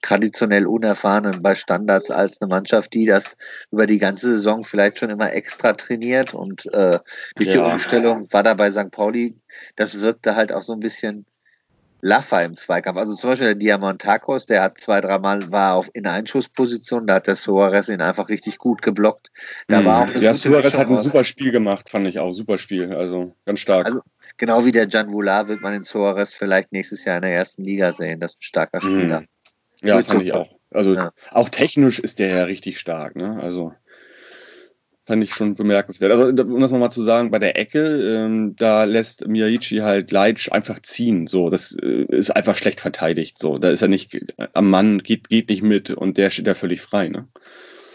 traditionell 0.01 0.67
unerfahren 0.67 1.41
bei 1.41 1.55
Standards 1.55 2.12
als 2.12 2.41
eine 2.41 2.50
Mannschaft, 2.50 2.93
die 2.93 3.05
das 3.05 3.38
über 3.72 3.88
die 3.88 4.00
ganze 4.00 4.36
Saison 4.36 4.63
vielleicht 4.63 5.00
schon 5.00 5.10
immer 5.10 5.31
extra 5.34 5.74
trainiert 5.74 6.34
und 6.34 6.65
äh, 6.74 7.00
durch 7.36 7.50
ja. 7.50 7.53
die 7.53 7.74
Umstellung 7.74 8.27
war 8.31 8.43
da 8.43 8.53
bei 8.53 8.72
St. 8.72 8.91
Pauli, 8.91 9.36
das 9.75 10.00
wirkte 10.00 10.35
halt 10.35 10.51
auch 10.51 10.64
so 10.64 10.74
ein 10.74 10.79
bisschen 10.79 11.25
Laffer 12.01 12.44
im 12.44 12.55
Zweikampf. 12.55 12.98
Also 12.98 13.16
zum 13.16 13.29
Beispiel 13.29 13.48
der 13.48 13.55
Diamantakos, 13.55 14.48
der 14.48 14.64
hat 14.64 14.77
zwei, 14.77 15.01
dreimal 15.01 15.51
war 15.51 15.75
auf, 15.75 15.90
in 15.94 16.07
Einschussposition, 16.07 17.07
da 17.07 17.16
hat 17.16 17.27
der 17.27 17.35
Suarez 17.35 17.90
ihn 17.90 18.01
einfach 18.01 18.29
richtig 18.29 18.57
gut 18.57 18.81
geblockt. 18.81 19.31
Da 19.68 19.81
mhm. 19.81 19.85
war 19.85 20.03
auch 20.03 20.16
ja, 20.16 20.33
Suarez 20.33 20.77
hat 20.77 20.90
ein 20.90 21.00
super 21.00 21.24
Spiel 21.24 21.51
gemacht, 21.51 21.90
fand 21.90 22.07
ich 22.07 22.20
auch. 22.20 22.33
Super 22.33 22.57
Spiel, 22.57 22.94
also 22.94 23.35
ganz 23.46 23.59
stark. 23.59 23.85
Also, 23.85 24.01
genau 24.37 24.66
wie 24.66 24.72
der 24.72 24.87
Jan 24.87 25.11
Voular 25.11 25.48
wird 25.48 25.61
man 25.61 25.74
den 25.74 25.83
Suarez 25.83 26.33
vielleicht 26.33 26.72
nächstes 26.72 27.05
Jahr 27.05 27.18
in 27.18 27.24
der 27.24 27.35
ersten 27.35 27.64
Liga 27.64 27.94
sehen. 27.94 28.20
Das 28.20 28.31
ist 28.31 28.40
ein 28.40 28.44
starker 28.44 28.83
mhm. 28.83 28.98
Spieler. 29.00 29.22
Mhm. 29.22 29.27
Ja, 29.83 30.03
fand 30.03 30.22
ich 30.24 30.33
auch. 30.33 30.50
Also 30.74 30.96
ja. 30.96 31.11
auch 31.31 31.50
technisch 31.50 32.00
ist 32.00 32.20
der 32.20 32.29
ja 32.29 32.44
richtig 32.44 32.79
stark, 32.79 33.16
ne? 33.16 33.40
Also 33.42 33.74
fand 35.05 35.24
ich 35.24 35.33
schon 35.33 35.55
bemerkenswert. 35.55 36.11
Also, 36.11 36.25
um 36.25 36.61
das 36.61 36.72
nochmal 36.72 36.92
zu 36.92 37.01
sagen, 37.01 37.31
bei 37.31 37.40
der 37.40 37.57
Ecke, 37.57 38.01
ähm, 38.01 38.55
da 38.55 38.83
lässt 38.83 39.27
Miyaichi 39.27 39.77
halt 39.77 40.11
Leitsch 40.11 40.51
einfach 40.51 40.79
ziehen. 40.81 41.27
So, 41.27 41.50
das 41.50 41.75
äh, 41.75 42.05
ist 42.09 42.29
einfach 42.31 42.57
schlecht 42.57 42.79
verteidigt. 42.79 43.40
So, 43.40 43.57
da 43.57 43.70
ist 43.70 43.81
er 43.81 43.87
nicht 43.87 44.18
am 44.53 44.70
Mann, 44.70 45.00
geht, 45.00 45.29
geht 45.29 45.50
nicht 45.50 45.64
mit 45.64 45.90
und 45.90 46.18
der 46.18 46.29
steht 46.29 46.48
da 46.48 46.53
völlig 46.53 46.81
frei, 46.81 47.09
ne? 47.09 47.27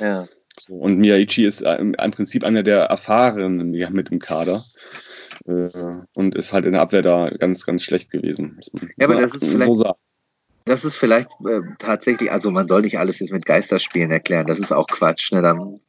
Ja. 0.01 0.27
So, 0.59 0.75
und 0.75 0.99
Miyaichi 0.99 1.45
ist 1.45 1.61
äh, 1.61 1.77
im 1.77 1.93
Prinzip 2.11 2.45
einer 2.45 2.63
der 2.63 2.85
Erfahrenen 2.85 3.71
mit 3.71 4.11
im 4.11 4.19
Kader. 4.19 4.65
Äh, 5.47 5.69
und 6.15 6.35
ist 6.35 6.53
halt 6.53 6.65
in 6.65 6.73
der 6.73 6.81
Abwehr 6.81 7.03
da 7.03 7.29
ganz, 7.31 7.67
ganz 7.67 7.83
schlecht 7.83 8.11
gewesen. 8.11 8.59
Ja, 8.97 9.07
aber 9.07 9.21
das 9.21 9.35
ist 9.35 9.45
vielleicht, 9.45 9.75
so 9.75 9.93
das 10.67 10.85
ist 10.85 10.97
vielleicht 10.97 11.31
äh, 11.49 11.61
tatsächlich, 11.79 12.31
also 12.33 12.51
man 12.51 12.67
soll 12.67 12.83
nicht 12.83 12.99
alles 12.99 13.21
jetzt 13.21 13.33
mit 13.33 13.47
Geisterspielen 13.47 14.11
erklären, 14.11 14.49
das 14.49 14.59
ist 14.59 14.73
auch 14.73 14.89
Quatsch. 14.89 15.31
Ne? 15.31 15.41
Dann 15.41 15.81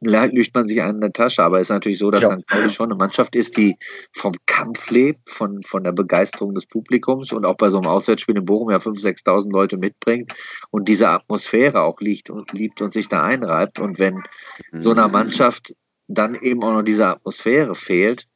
lügt 0.00 0.52
man 0.52 0.66
sich 0.66 0.82
an 0.82 1.00
der 1.00 1.12
Tasche, 1.12 1.44
aber 1.44 1.58
es 1.58 1.64
ist 1.64 1.70
natürlich 1.70 2.00
so, 2.00 2.10
dass 2.10 2.22
ja. 2.22 2.36
St. 2.36 2.46
Pauli 2.48 2.68
schon 2.68 2.90
eine 2.90 2.96
Mannschaft 2.96 3.36
ist, 3.36 3.56
die 3.56 3.76
vom 4.12 4.34
Kampf 4.46 4.90
lebt, 4.90 5.30
von, 5.30 5.62
von 5.62 5.84
der 5.84 5.92
Begeisterung 5.92 6.54
des 6.54 6.66
Publikums 6.66 7.32
und 7.32 7.44
auch 7.44 7.56
bei 7.56 7.70
so 7.70 7.78
einem 7.78 7.86
Auswärtsspiel 7.86 8.36
in 8.36 8.44
Bochum 8.44 8.70
ja 8.70 8.78
5.000, 8.78 9.24
6.000 9.24 9.52
Leute 9.52 9.76
mitbringt 9.76 10.34
und 10.70 10.88
diese 10.88 11.08
Atmosphäre 11.08 11.82
auch 11.82 12.00
liegt 12.00 12.28
und 12.28 12.52
liebt 12.52 12.82
und 12.82 12.92
sich 12.92 13.08
da 13.08 13.22
einreibt. 13.22 13.78
Und 13.78 14.00
wenn 14.00 14.24
so 14.72 14.90
einer 14.90 15.06
mhm. 15.06 15.12
Mannschaft 15.12 15.72
dann 16.08 16.34
eben 16.34 16.64
auch 16.64 16.72
noch 16.72 16.82
diese 16.82 17.06
Atmosphäre 17.06 17.76
fehlt, 17.76 18.26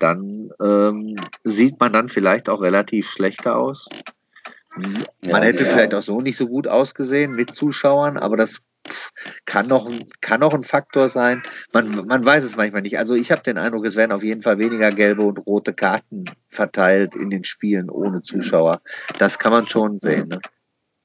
dann 0.00 0.50
ähm, 0.60 1.16
sieht 1.44 1.78
man 1.78 1.92
dann 1.92 2.08
vielleicht 2.08 2.48
auch 2.48 2.62
relativ 2.62 3.08
schlechter 3.08 3.56
aus. 3.56 3.88
Man 4.76 5.42
hätte 5.42 5.64
ja. 5.64 5.70
vielleicht 5.70 5.94
auch 5.94 6.02
so 6.02 6.20
nicht 6.20 6.36
so 6.36 6.46
gut 6.46 6.68
ausgesehen 6.68 7.32
mit 7.32 7.54
Zuschauern, 7.54 8.16
aber 8.16 8.36
das 8.36 8.60
kann 9.44 9.66
noch, 9.66 9.90
kann 10.20 10.40
noch 10.40 10.54
ein 10.54 10.64
Faktor 10.64 11.08
sein. 11.08 11.42
Man, 11.72 12.06
man 12.06 12.24
weiß 12.24 12.44
es 12.44 12.56
manchmal 12.56 12.82
nicht. 12.82 12.98
Also 12.98 13.14
ich 13.14 13.32
habe 13.32 13.42
den 13.42 13.58
Eindruck, 13.58 13.86
es 13.86 13.96
werden 13.96 14.12
auf 14.12 14.22
jeden 14.22 14.42
Fall 14.42 14.58
weniger 14.58 14.92
gelbe 14.92 15.22
und 15.22 15.38
rote 15.38 15.72
Karten 15.72 16.26
verteilt 16.48 17.16
in 17.16 17.30
den 17.30 17.44
Spielen 17.44 17.90
ohne 17.90 18.22
Zuschauer. 18.22 18.80
Das 19.18 19.38
kann 19.38 19.52
man 19.52 19.68
schon 19.68 19.98
sehen. 20.00 20.28
Ne? 20.28 20.40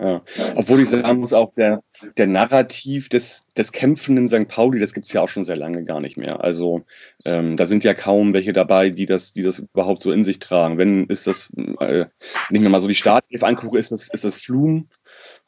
Ja. 0.01 0.23
Obwohl 0.55 0.81
ich 0.81 0.89
sagen 0.89 1.19
muss, 1.19 1.31
auch 1.31 1.53
der, 1.53 1.83
der 2.17 2.25
Narrativ 2.25 3.07
des, 3.07 3.45
des 3.55 3.71
kämpfenden 3.71 4.27
St. 4.27 4.47
Pauli, 4.47 4.79
das 4.79 4.93
gibt 4.93 5.05
es 5.05 5.13
ja 5.13 5.21
auch 5.21 5.29
schon 5.29 5.43
sehr 5.43 5.55
lange 5.55 5.83
gar 5.83 5.99
nicht 5.99 6.17
mehr. 6.17 6.43
Also 6.43 6.85
ähm, 7.23 7.55
da 7.55 7.67
sind 7.67 7.83
ja 7.83 7.93
kaum 7.93 8.33
welche 8.33 8.51
dabei, 8.51 8.89
die 8.89 9.05
das, 9.05 9.33
die 9.33 9.43
das 9.43 9.59
überhaupt 9.59 10.01
so 10.01 10.11
in 10.11 10.23
sich 10.23 10.39
tragen. 10.39 10.79
Wenn 10.79 11.05
ist 11.05 11.27
das, 11.27 11.51
äh, 11.55 12.05
wenn 12.49 12.55
ich 12.55 12.61
mir 12.61 12.69
mal 12.69 12.81
so 12.81 12.87
die 12.87 12.95
Startelf 12.95 13.43
angucke, 13.43 13.77
ist 13.77 13.91
das, 13.91 14.09
ist 14.09 14.23
das 14.23 14.35
Flum, 14.35 14.89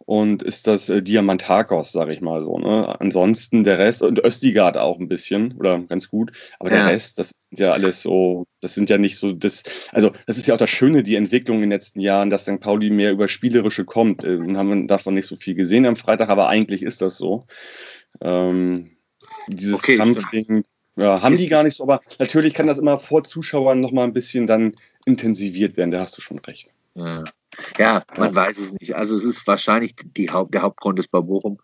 und 0.05 0.43
ist 0.43 0.67
das 0.67 0.89
äh, 0.89 1.01
Diamantakos, 1.01 1.91
sage 1.91 2.13
ich 2.13 2.21
mal 2.21 2.43
so. 2.43 2.57
Ne? 2.57 2.99
Ansonsten 2.99 3.63
der 3.63 3.77
Rest 3.77 4.01
und 4.01 4.19
Östigard 4.19 4.77
auch 4.77 4.99
ein 4.99 5.07
bisschen 5.07 5.53
oder 5.57 5.79
ganz 5.79 6.09
gut, 6.09 6.31
aber 6.59 6.71
ja. 6.71 6.77
der 6.77 6.93
Rest, 6.93 7.19
das 7.19 7.33
sind 7.49 7.59
ja 7.59 7.71
alles 7.71 8.01
so, 8.01 8.45
das 8.61 8.73
sind 8.73 8.89
ja 8.89 8.97
nicht 8.97 9.17
so, 9.17 9.31
das, 9.31 9.63
also 9.91 10.11
das 10.25 10.37
ist 10.37 10.47
ja 10.47 10.55
auch 10.55 10.59
das 10.59 10.69
Schöne, 10.69 11.03
die 11.03 11.15
Entwicklung 11.15 11.57
in 11.57 11.63
den 11.63 11.71
letzten 11.71 11.99
Jahren, 11.99 12.29
dass 12.29 12.43
St. 12.43 12.59
Pauli 12.59 12.89
mehr 12.89 13.11
über 13.11 13.27
Spielerische 13.27 13.85
kommt. 13.85 14.23
Äh, 14.23 14.39
haben 14.39 14.81
wir 14.81 14.87
davon 14.87 15.13
nicht 15.13 15.27
so 15.27 15.35
viel 15.35 15.55
gesehen 15.55 15.85
am 15.85 15.95
Freitag, 15.95 16.29
aber 16.29 16.47
eigentlich 16.49 16.83
ist 16.83 17.01
das 17.01 17.17
so. 17.17 17.45
Ähm, 18.21 18.91
dieses 19.47 19.75
okay, 19.75 19.97
Kampfding, 19.97 20.63
ja, 20.95 21.21
haben 21.21 21.37
die 21.37 21.47
gar 21.47 21.63
nicht 21.63 21.75
so, 21.75 21.83
aber 21.83 22.01
natürlich 22.19 22.53
kann 22.53 22.67
das 22.67 22.77
immer 22.77 22.99
vor 22.99 23.23
Zuschauern 23.23 23.79
nochmal 23.79 24.05
ein 24.05 24.13
bisschen 24.13 24.47
dann 24.47 24.73
intensiviert 25.05 25.75
werden, 25.75 25.91
da 25.91 25.99
hast 25.99 26.17
du 26.17 26.21
schon 26.21 26.39
recht. 26.39 26.71
Ja. 26.95 27.23
Ja, 27.77 28.03
man 28.17 28.33
weiß 28.33 28.57
es 28.57 28.71
nicht. 28.73 28.95
Also 28.95 29.15
es 29.15 29.23
ist 29.23 29.45
wahrscheinlich 29.47 29.95
die 30.03 30.29
Haupt, 30.29 30.53
der 30.53 30.61
Hauptgrund 30.61 30.99
ist 30.99 31.11
bei 31.11 31.21
Bochum 31.21 31.59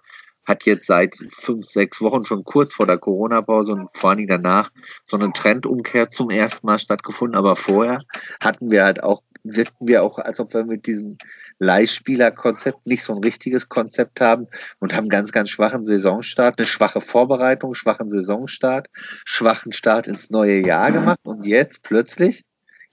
hat 0.49 0.65
jetzt 0.65 0.87
seit 0.87 1.15
fünf, 1.29 1.67
sechs 1.67 2.01
Wochen 2.01 2.25
schon 2.25 2.43
kurz 2.43 2.73
vor 2.73 2.87
der 2.87 2.97
Corona-Pause 2.97 3.73
und 3.73 3.89
vor 3.93 4.09
allem 4.09 4.25
danach 4.25 4.71
so 5.03 5.15
eine 5.15 5.31
Trendumkehr 5.31 6.09
zum 6.09 6.31
ersten 6.31 6.65
Mal 6.65 6.79
stattgefunden. 6.79 7.37
Aber 7.37 7.55
vorher 7.55 8.01
hatten 8.41 8.71
wir 8.71 8.83
halt 8.83 9.03
auch 9.03 9.21
wirkten 9.43 9.87
wir 9.87 10.03
auch, 10.03 10.17
als 10.17 10.39
ob 10.39 10.53
wir 10.53 10.65
mit 10.65 10.85
diesem 10.85 11.17
Leihspielerkonzept 11.59 12.85
nicht 12.85 13.03
so 13.03 13.13
ein 13.13 13.23
richtiges 13.23 13.69
Konzept 13.69 14.19
haben 14.19 14.47
und 14.79 14.93
haben 14.93 15.07
ganz, 15.07 15.31
ganz 15.31 15.49
schwachen 15.49 15.85
Saisonstart, 15.85 16.59
eine 16.59 16.67
schwache 16.67 16.99
Vorbereitung, 16.99 17.73
schwachen 17.73 18.09
Saisonstart, 18.09 18.87
schwachen 19.25 19.71
Start 19.71 20.07
ins 20.07 20.29
neue 20.29 20.65
Jahr 20.65 20.91
gemacht 20.91 21.19
und 21.23 21.45
jetzt 21.45 21.83
plötzlich, 21.83 22.43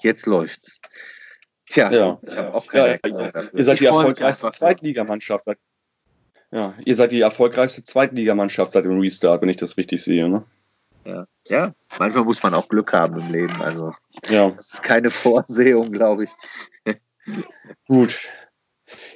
jetzt 0.03 0.27
läuft's. 0.27 0.81
Tja, 1.69 1.91
Ja. 1.93 2.19
ich 2.23 2.37
habe 2.37 2.55
auch 2.55 2.67
keine 2.67 2.89
Ja, 3.05 3.09
ihr, 3.53 3.65
seid 3.65 3.75
Ich 3.75 3.79
die 3.81 3.87
erfolgreichste. 3.87 4.51
Zweitligamannschaft. 4.51 5.45
seit- 5.45 5.59
Ja, 6.53 6.75
ihr 6.85 6.95
seid 6.95 7.13
die 7.13 7.21
erfolgreichste 7.21 7.83
Zweitligamannschaft 7.85 8.73
seit 8.73 8.85
dem 8.85 9.01
Restart, 9.01 9.43
wenn 9.43 9.49
ich 9.49 9.57
das 9.57 9.77
richtig 9.77 10.03
sehe. 10.03 10.29
Ne? 10.29 10.45
Ja. 11.05 11.27
ja, 11.49 11.73
manchmal 11.99 12.25
muss 12.25 12.43
man 12.43 12.55
auch 12.55 12.69
Glück 12.69 12.93
haben 12.93 13.21
im 13.21 13.31
Leben. 13.33 13.63
Also, 13.63 13.93
Ja, 14.29 14.51
das 14.51 14.75
ist 14.75 14.83
keine 14.83 15.11
Vorsehung, 15.11 15.93
glaube 15.93 16.25
ich. 16.25 16.31
gut. 17.89 18.29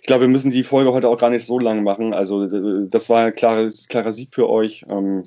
Ich 0.01 0.07
glaube, 0.07 0.23
wir 0.23 0.29
müssen 0.29 0.51
die 0.51 0.65
Folge 0.65 0.93
heute 0.93 1.09
auch 1.09 1.19
gar 1.19 1.31
nicht 1.31 1.47
so 1.47 1.59
lang 1.59 1.83
machen. 1.85 2.13
Also, 2.15 2.47
das 2.87 3.09
war 3.09 3.27
ein 3.27 3.33
klares, 3.33 3.87
klarer 3.89 4.13
Sieg 4.13 4.35
für 4.35 4.49
euch. 4.49 4.85
Ähm, 4.89 5.25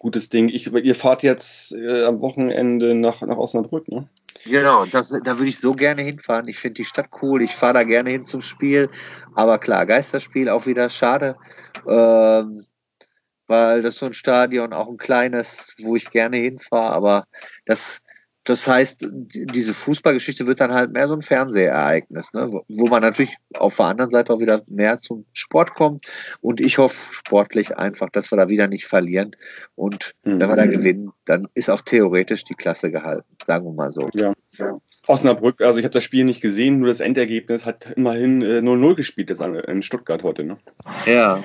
gutes 0.00 0.30
Ding. 0.30 0.48
Ich, 0.48 0.72
ihr 0.72 0.94
fahrt 0.94 1.22
jetzt 1.22 1.72
äh, 1.72 2.04
am 2.04 2.20
Wochenende 2.20 2.94
nach, 2.94 3.20
nach 3.20 3.36
Osnabrück, 3.36 3.88
ne? 3.88 4.08
Genau, 4.44 4.84
das, 4.84 5.08
da 5.08 5.38
würde 5.38 5.48
ich 5.48 5.58
so 5.58 5.74
gerne 5.74 6.02
hinfahren. 6.02 6.48
Ich 6.48 6.58
finde 6.58 6.74
die 6.74 6.84
Stadt 6.84 7.08
cool. 7.22 7.42
Ich 7.42 7.54
fahre 7.54 7.74
da 7.74 7.82
gerne 7.82 8.10
hin 8.10 8.24
zum 8.24 8.42
Spiel. 8.42 8.90
Aber 9.34 9.58
klar, 9.58 9.86
Geisterspiel 9.86 10.48
auch 10.48 10.66
wieder 10.66 10.90
schade. 10.90 11.36
Ähm, 11.88 12.66
weil 13.46 13.82
das 13.82 13.96
so 13.96 14.06
ein 14.06 14.14
Stadion, 14.14 14.72
auch 14.72 14.88
ein 14.88 14.96
kleines, 14.96 15.74
wo 15.78 15.96
ich 15.96 16.10
gerne 16.10 16.36
hinfahre. 16.38 16.94
Aber 16.94 17.24
das, 17.66 17.98
das 18.44 18.68
heißt, 18.68 19.00
die- 19.10 19.46
diese 19.46 19.74
Fußballgeschichte 19.74 20.46
wird 20.46 20.60
dann 20.60 20.72
halt 20.74 20.92
mehr 20.92 21.08
so 21.08 21.14
ein 21.14 21.22
Fernsehereignis, 21.22 22.32
ne? 22.32 22.50
wo, 22.68 22.86
man 22.88 23.02
natürlich 23.02 23.34
auf 23.54 23.76
der 23.76 23.86
anderen 23.86 24.10
Seite 24.10 24.32
auch 24.32 24.40
wieder 24.40 24.62
mehr 24.66 25.00
zum 25.00 25.24
Sport 25.32 25.74
kommt. 25.74 26.06
Und 26.40 26.60
ich 26.60 26.78
hoffe 26.78 27.14
sportlich 27.14 27.76
einfach, 27.76 28.10
dass 28.10 28.30
wir 28.30 28.36
da 28.36 28.48
wieder 28.48 28.68
nicht 28.68 28.86
verlieren. 28.86 29.34
Und 29.74 30.12
Mhm. 30.24 30.40
wenn 30.40 30.48
wir 30.48 30.56
da 30.56 30.66
gewinnen, 30.66 31.12
dann 31.24 31.48
ist 31.54 31.70
auch 31.70 31.80
theoretisch 31.80 32.44
die 32.44 32.54
Klasse 32.54 32.90
gehalten, 32.90 33.24
sagen 33.46 33.64
wir 33.66 33.72
mal 33.72 33.92
so. 33.92 34.08
Ja. 34.14 34.32
Osnabrück, 35.06 35.60
also 35.60 35.78
ich 35.78 35.84
habe 35.84 35.92
das 35.92 36.04
Spiel 36.04 36.24
nicht 36.24 36.40
gesehen, 36.40 36.78
nur 36.78 36.88
das 36.88 37.00
Endergebnis 37.00 37.66
hat 37.66 37.92
immerhin 37.92 38.40
äh, 38.42 38.60
0-0 38.60 38.94
gespielt 38.94 39.28
das 39.28 39.38
in 39.40 39.82
Stuttgart 39.82 40.22
heute. 40.22 40.44
Ne? 40.44 40.56
Ja. 41.04 41.42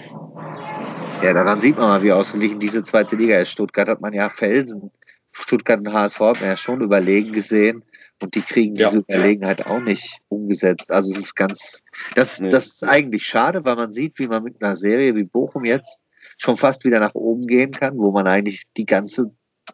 Ja, 1.22 1.34
daran 1.34 1.60
sieht 1.60 1.78
man 1.78 1.90
mal, 1.90 2.04
wie 2.04 2.14
ausgeglichen 2.14 2.60
diese 2.62 2.84
zweite 2.84 3.18
Liga 3.18 3.38
ist. 3.38 3.50
Stuttgart 3.50 3.90
hat 3.90 4.00
man 4.00 4.14
ja 4.14 4.30
Felsen. 4.30 4.92
Stuttgart 5.32 5.80
und 5.80 5.94
HSV 5.94 6.20
hat 6.20 6.40
man 6.42 6.50
ja 6.50 6.58
schon 6.58 6.82
überlegen 6.82 7.32
gesehen. 7.34 7.84
Und 8.22 8.36
die 8.36 8.42
kriegen 8.42 8.76
Ja. 8.76 8.90
diese 8.90 9.00
Überlegenheit 9.00 9.66
auch 9.66 9.80
nicht 9.80 10.20
umgesetzt. 10.28 10.92
Also 10.92 11.12
es 11.12 11.20
ist 11.20 11.36
ganz, 11.36 11.82
das, 12.16 12.40
Nee. 12.42 12.50
das 12.50 12.68
ist 12.68 12.84
eigentlich 12.84 13.26
schade, 13.26 13.64
weil 13.64 13.76
man 13.78 13.94
sieht, 13.94 14.20
wie 14.20 14.28
man 14.28 14.44
mit 14.44 14.62
einer 14.62 14.76
Serie 14.76 15.16
wie 15.16 15.24
Bochum 15.24 15.64
jetzt 15.64 16.00
schon 16.38 16.58
fast 16.58 16.84
wieder 16.84 17.00
nach 17.00 17.16
oben 17.16 17.48
gehen 17.48 17.72
kann, 17.72 17.98
wo 17.98 18.12
man 18.12 18.28
eigentlich 18.28 18.64
die 18.76 18.86
ganze 18.86 19.32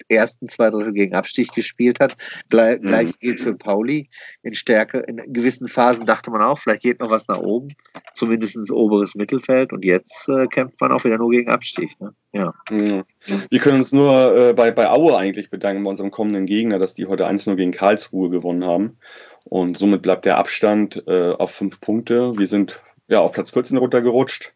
ersten 0.09 0.47
zwei 0.47 0.69
Drittel 0.69 0.93
gegen 0.93 1.15
Abstieg 1.15 1.53
gespielt 1.53 1.99
hat. 1.99 2.15
Gleich, 2.49 2.79
Mhm. 2.79 2.85
Gleiches 2.85 3.19
gilt 3.19 3.41
für 3.41 3.55
Pauli. 3.55 4.09
In 4.43 4.53
Stärke, 4.53 4.99
in 4.99 5.17
gewissen 5.33 5.67
Phasen 5.67 6.05
dachte 6.05 6.31
man 6.31 6.41
auch, 6.41 6.59
vielleicht 6.59 6.81
geht 6.83 6.99
noch 6.99 7.09
was 7.09 7.27
nach 7.27 7.39
oben, 7.39 7.69
zumindest 8.13 8.55
ins 8.55 8.71
oberes 8.71 9.15
Mittelfeld. 9.15 9.73
Und 9.73 9.85
jetzt 9.85 10.27
äh, 10.29 10.47
kämpft 10.47 10.79
man 10.81 10.91
auch 10.91 11.03
wieder 11.03 11.17
nur 11.17 11.31
gegen 11.31 11.49
Abstieg. 11.49 11.99
Ne? 11.99 12.13
Ja. 12.33 12.53
Ja. 12.71 13.03
Wir 13.49 13.59
können 13.59 13.77
uns 13.77 13.91
nur 13.91 14.35
äh, 14.35 14.53
bei, 14.53 14.71
bei 14.71 14.89
Aue 14.89 15.17
eigentlich 15.17 15.49
bedanken, 15.49 15.83
bei 15.83 15.89
unserem 15.89 16.11
kommenden 16.11 16.45
Gegner, 16.45 16.79
dass 16.79 16.93
die 16.93 17.05
heute 17.05 17.27
1-0 17.27 17.55
gegen 17.55 17.71
Karlsruhe 17.71 18.29
gewonnen 18.29 18.65
haben. 18.65 18.97
Und 19.45 19.77
somit 19.77 20.01
bleibt 20.01 20.25
der 20.25 20.37
Abstand 20.37 21.03
äh, 21.07 21.31
auf 21.31 21.51
fünf 21.51 21.79
Punkte. 21.79 22.37
Wir 22.37 22.47
sind 22.47 22.81
ja 23.07 23.19
auf 23.19 23.33
Platz 23.33 23.51
14 23.51 23.77
runtergerutscht. 23.77 24.53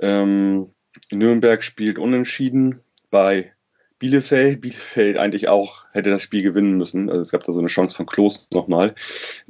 Ähm, 0.00 0.72
Nürnberg 1.12 1.62
spielt 1.62 1.98
unentschieden 1.98 2.80
bei 3.10 3.52
Bielefeld. 3.98 4.60
Bielefeld 4.60 5.18
eigentlich 5.18 5.48
auch 5.48 5.84
hätte 5.92 6.10
das 6.10 6.22
Spiel 6.22 6.42
gewinnen 6.42 6.76
müssen. 6.76 7.08
Also 7.10 7.20
es 7.20 7.30
gab 7.30 7.42
da 7.44 7.52
so 7.52 7.58
eine 7.58 7.68
Chance 7.68 7.96
von 7.96 8.06
Klos 8.06 8.48
nochmal. 8.52 8.94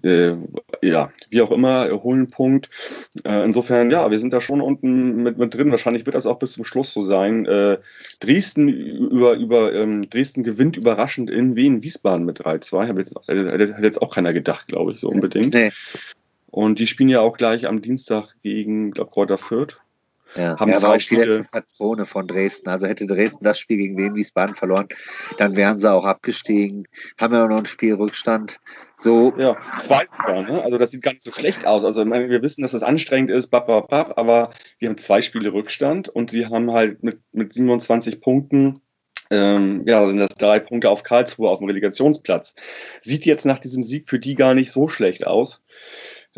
Äh, 0.03 0.35
ja, 0.83 1.11
wie 1.31 1.43
auch 1.43 1.51
immer, 1.51 1.91
holen 2.03 2.21
einen 2.21 2.31
Punkt. 2.31 2.71
Äh, 3.25 3.45
insofern, 3.45 3.91
ja, 3.91 4.11
wir 4.11 4.19
sind 4.19 4.33
da 4.33 4.41
schon 4.41 4.61
unten 4.61 5.23
mit, 5.23 5.39
mit 5.39 5.55
drin. 5.55 5.71
Wahrscheinlich 5.71 6.07
wird 6.07 6.17
das 6.17 6.27
auch 6.27 6.39
bis 6.39 6.53
zum 6.53 6.65
Schluss 6.65 6.93
so 6.93 7.03
sein. 7.03 7.47
Äh, 7.47 7.79
Dresden 8.21 8.69
über, 8.69 9.35
über 9.35 9.75
ähm, 9.75 10.09
Dresden 10.09 10.43
gewinnt 10.43 10.77
überraschend 10.77 11.31
in 11.31 11.57
Wien 11.57 11.83
Wiesbaden 11.83 12.25
mit 12.25 12.41
3-2. 12.41 12.87
Hätte 12.87 13.01
jetzt, 13.59 13.75
jetzt 13.83 14.03
auch 14.03 14.15
keiner 14.15 14.33
gedacht, 14.33 14.69
glaube 14.69 14.93
ich, 14.93 15.01
so 15.01 15.09
unbedingt. 15.09 15.53
Nee. 15.53 15.71
Und 16.51 16.81
die 16.81 16.87
spielen 16.87 17.11
ja 17.11 17.21
auch 17.21 17.37
gleich 17.37 17.69
am 17.69 17.83
Dienstag 17.83 18.35
gegen, 18.43 18.93
glaube 18.93 19.11
Kräuter 19.11 19.39
Fürth. 19.39 19.77
Ja, 20.37 20.59
Haben 20.59 20.71
ja, 20.71 20.77
zwei 20.77 20.83
war 20.83 20.91
auch 20.91 20.95
die 20.97 21.01
Spiele- 21.03 21.25
letzte 21.39 21.45
Patrone 21.51 22.05
von 22.07 22.27
Dresden. 22.27 22.69
Also 22.69 22.87
hätte 22.87 23.07
Dresden 23.07 23.45
das 23.45 23.59
Spiel 23.59 23.79
gegen 23.79 23.97
Wien 23.97 24.15
Wiesbaden 24.15 24.57
verloren, 24.57 24.89
dann 25.39 25.57
wären 25.57 25.81
sie 25.81 25.91
auch 25.91 26.05
abgestiegen. 26.05 26.87
Haben 27.19 27.35
ja 27.35 27.47
noch 27.49 27.57
einen 27.57 27.67
Spielrückstand. 27.67 28.61
So, 28.97 29.33
Ja, 29.39 29.57
zweites 29.81 30.19
Jahr, 30.27 30.43
ne? 30.43 30.63
Also 30.63 30.77
das 30.79 30.91
sieht 30.91 31.03
gar 31.03 31.13
nicht 31.13 31.23
so 31.23 31.31
schlecht 31.33 31.67
aus. 31.67 31.85
Also 31.85 32.03
ich 32.03 32.09
meine, 32.09 32.29
wir 32.29 32.43
wissen, 32.43 32.63
dass 32.63 32.73
das 32.73 32.83
anstrengend 32.83 33.31
ist, 33.31 33.49
bap, 33.49 33.67
bap, 33.67 33.89
bap, 33.89 34.19
aber 34.19 34.51
wir 34.79 34.89
haben 34.89 34.99
zwei 34.99 35.23
Spiele 35.23 35.53
Rückstand 35.53 36.09
und 36.09 36.31
sie 36.31 36.47
haben 36.47 36.73
halt 36.73 37.03
mit, 37.03 37.21
mit 37.33 37.53
27 37.53 38.21
Punkten, 38.21 38.75
ähm, 39.31 39.83
ja, 39.87 40.07
sind 40.07 40.19
das 40.19 40.35
drei 40.37 40.59
Punkte 40.59 40.91
auf 40.91 41.03
Karlsruhe 41.03 41.51
auf 41.51 41.59
dem 41.59 41.69
Relegationsplatz. 41.69 42.55
Sieht 43.01 43.27
jetzt 43.27 43.45
nach 43.45 43.59
diesem 43.59 43.83
Sieg 43.83 44.09
für 44.09 44.19
die 44.19 44.35
gar 44.35 44.55
nicht 44.55 44.71
so 44.71 44.89
schlecht 44.89 45.27
aus. 45.27 45.63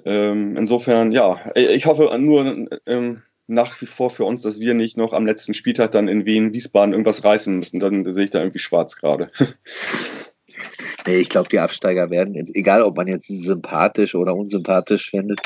Ähm, 0.05 0.57
insofern, 0.57 1.13
ja, 1.13 1.41
ich 1.55 1.87
hoffe 1.87 2.17
nur 2.19 2.69
ähm, 2.87 3.23
nach 3.51 3.81
wie 3.81 3.87
vor 3.87 4.11
für 4.11 4.25
uns, 4.25 4.43
dass 4.43 4.61
wir 4.61 4.75
nicht 4.75 4.97
noch 4.97 5.13
am 5.13 5.27
letzten 5.27 5.55
Spieltag 5.55 5.91
dann 5.93 6.09
in 6.09 6.25
Wien, 6.25 6.55
Wiesbaden 6.55 6.93
irgendwas 6.93 7.25
reißen 7.25 7.59
müssen. 7.59 7.81
Dann 7.81 8.11
sehe 8.13 8.25
ich 8.25 8.31
da 8.31 8.39
irgendwie 8.39 8.59
schwarz 8.59 8.97
gerade. 8.97 9.31
ich 11.07 11.29
glaube, 11.29 11.49
die 11.49 11.59
Absteiger 11.59 12.11
werden, 12.11 12.35
egal 12.55 12.83
ob 12.83 12.97
man 12.97 13.07
jetzt 13.07 13.27
sympathisch 13.29 14.15
oder 14.15 14.35
unsympathisch 14.35 15.11
findet, 15.11 15.41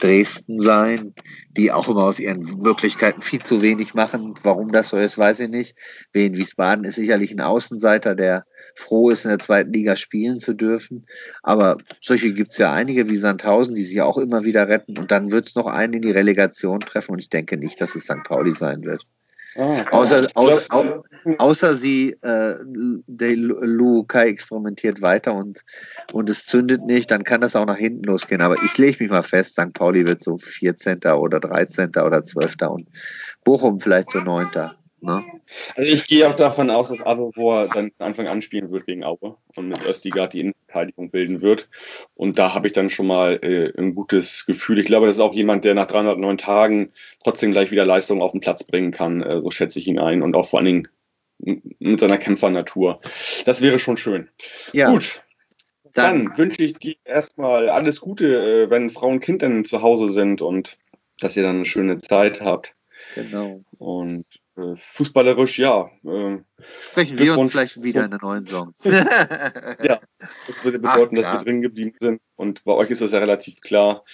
Dresden 0.00 0.60
sein, 0.60 1.14
die 1.56 1.70
auch 1.70 1.88
immer 1.88 2.04
aus 2.04 2.18
ihren 2.18 2.42
Möglichkeiten 2.42 3.22
viel 3.22 3.42
zu 3.42 3.62
wenig 3.62 3.94
machen. 3.94 4.34
Warum 4.42 4.72
das 4.72 4.88
so 4.88 4.96
ist, 4.96 5.16
weiß 5.16 5.40
ich 5.40 5.48
nicht. 5.48 5.76
Wien 6.12 6.36
Wiesbaden 6.36 6.84
ist 6.84 6.96
sicherlich 6.96 7.30
ein 7.30 7.40
Außenseiter, 7.40 8.14
der 8.14 8.44
froh 8.74 9.10
ist, 9.10 9.24
in 9.24 9.30
der 9.30 9.38
zweiten 9.38 9.72
Liga 9.72 9.96
spielen 9.96 10.38
zu 10.40 10.52
dürfen. 10.52 11.06
Aber 11.42 11.78
solche 12.00 12.32
gibt 12.32 12.52
es 12.52 12.58
ja 12.58 12.72
einige 12.72 13.08
wie 13.08 13.16
Sandhausen, 13.16 13.74
die 13.74 13.84
sich 13.84 14.00
auch 14.02 14.18
immer 14.18 14.44
wieder 14.44 14.68
retten. 14.68 14.98
Und 14.98 15.10
dann 15.10 15.30
wird 15.30 15.48
es 15.48 15.54
noch 15.54 15.66
einen 15.66 15.94
in 15.94 16.02
die 16.02 16.10
Relegation 16.10 16.80
treffen. 16.80 17.12
Und 17.12 17.18
ich 17.20 17.30
denke 17.30 17.56
nicht, 17.56 17.80
dass 17.80 17.94
es 17.94 18.04
St. 18.04 18.24
Pauli 18.24 18.52
sein 18.52 18.82
wird. 18.82 19.02
Ah, 19.56 19.84
Außer, 19.92 20.26
au- 20.34 21.04
außer 21.38 21.74
sie, 21.76 22.16
äh, 22.22 22.56
der 23.06 23.36
Lukai 23.36 24.26
experimentiert 24.28 25.00
weiter 25.00 25.32
und, 25.32 25.64
und 26.12 26.28
es 26.28 26.44
zündet 26.44 26.84
nicht, 26.84 27.08
dann 27.12 27.22
kann 27.22 27.40
das 27.40 27.54
auch 27.54 27.64
nach 27.64 27.76
hinten 27.76 28.02
losgehen. 28.02 28.40
Aber 28.42 28.56
ich 28.64 28.76
lege 28.78 29.00
mich 29.04 29.12
mal 29.12 29.22
fest, 29.22 29.52
St. 29.52 29.72
Pauli 29.72 30.08
wird 30.08 30.24
so 30.24 30.38
14. 30.38 30.98
oder 31.16 31.38
13. 31.38 31.90
oder 32.04 32.24
12. 32.24 32.56
und 32.68 32.88
Bochum 33.44 33.80
vielleicht 33.80 34.10
so 34.10 34.18
9. 34.18 34.46
Ne? 35.04 35.22
Also 35.76 35.90
ich 35.90 36.06
gehe 36.06 36.26
auch 36.26 36.34
davon 36.34 36.70
aus, 36.70 36.88
dass 36.88 37.04
Avevor 37.04 37.68
dann 37.68 37.92
von 37.92 38.06
Anfang 38.06 38.28
an 38.28 38.40
spielen 38.40 38.70
wird 38.70 38.86
gegen 38.86 39.04
Aue 39.04 39.36
und 39.54 39.68
mit 39.68 39.84
Östigard 39.84 40.32
die 40.32 40.40
Innenverteidigung 40.40 41.10
bilden 41.10 41.42
wird. 41.42 41.68
Und 42.14 42.38
da 42.38 42.54
habe 42.54 42.68
ich 42.68 42.72
dann 42.72 42.88
schon 42.88 43.06
mal 43.06 43.38
äh, 43.42 43.78
ein 43.78 43.94
gutes 43.94 44.46
Gefühl. 44.46 44.78
Ich 44.78 44.86
glaube, 44.86 45.06
das 45.06 45.16
ist 45.16 45.20
auch 45.20 45.34
jemand, 45.34 45.64
der 45.66 45.74
nach 45.74 45.86
309 45.86 46.38
Tagen 46.38 46.92
trotzdem 47.22 47.52
gleich 47.52 47.70
wieder 47.70 47.84
Leistung 47.84 48.22
auf 48.22 48.32
den 48.32 48.40
Platz 48.40 48.64
bringen 48.64 48.92
kann. 48.92 49.22
Äh, 49.22 49.42
so 49.42 49.50
schätze 49.50 49.78
ich 49.78 49.86
ihn 49.86 49.98
ein. 49.98 50.22
Und 50.22 50.34
auch 50.34 50.48
vor 50.48 50.60
allen 50.60 50.66
Dingen 50.66 50.88
mit 51.78 52.00
seiner 52.00 52.18
Kämpfernatur. 52.18 53.00
Das 53.44 53.60
wäre 53.60 53.78
schon 53.78 53.98
schön. 53.98 54.30
Ja, 54.72 54.90
Gut. 54.90 55.22
dann, 55.92 56.26
Dann 56.26 56.38
wünsche 56.38 56.64
ich 56.64 56.78
dir 56.78 56.96
erstmal 57.04 57.68
alles 57.68 58.00
Gute, 58.00 58.64
äh, 58.64 58.70
wenn 58.70 58.88
Frau 58.88 59.08
und 59.08 59.20
Kind 59.20 59.42
dann 59.42 59.64
zu 59.64 59.82
Hause 59.82 60.08
sind 60.08 60.40
und 60.40 60.78
dass 61.20 61.36
ihr 61.36 61.42
dann 61.42 61.56
eine 61.56 61.64
schöne 61.66 61.98
Zeit 61.98 62.40
habt. 62.40 62.74
genau. 63.14 63.60
Und 63.78 64.24
fußballerisch, 64.56 65.58
ja, 65.58 65.90
äh, 66.04 66.38
Sprechen 66.80 67.18
wir 67.18 67.36
uns 67.36 67.52
vielleicht 67.52 67.82
wieder 67.82 68.04
in 68.04 68.10
der 68.10 68.20
neuen 68.20 68.46
Saison. 68.46 68.72
Ja. 68.84 70.00
Das 70.18 70.64
würde 70.64 70.78
bedeuten, 70.80 71.16
Ach, 71.18 71.22
dass 71.22 71.32
wir 71.32 71.40
drin 71.40 71.62
geblieben 71.62 71.96
sind. 72.00 72.20
Und 72.36 72.64
bei 72.64 72.72
euch 72.72 72.90
ist 72.90 73.02
das 73.02 73.12
ja 73.12 73.18
relativ 73.18 73.60
klar. 73.60 74.04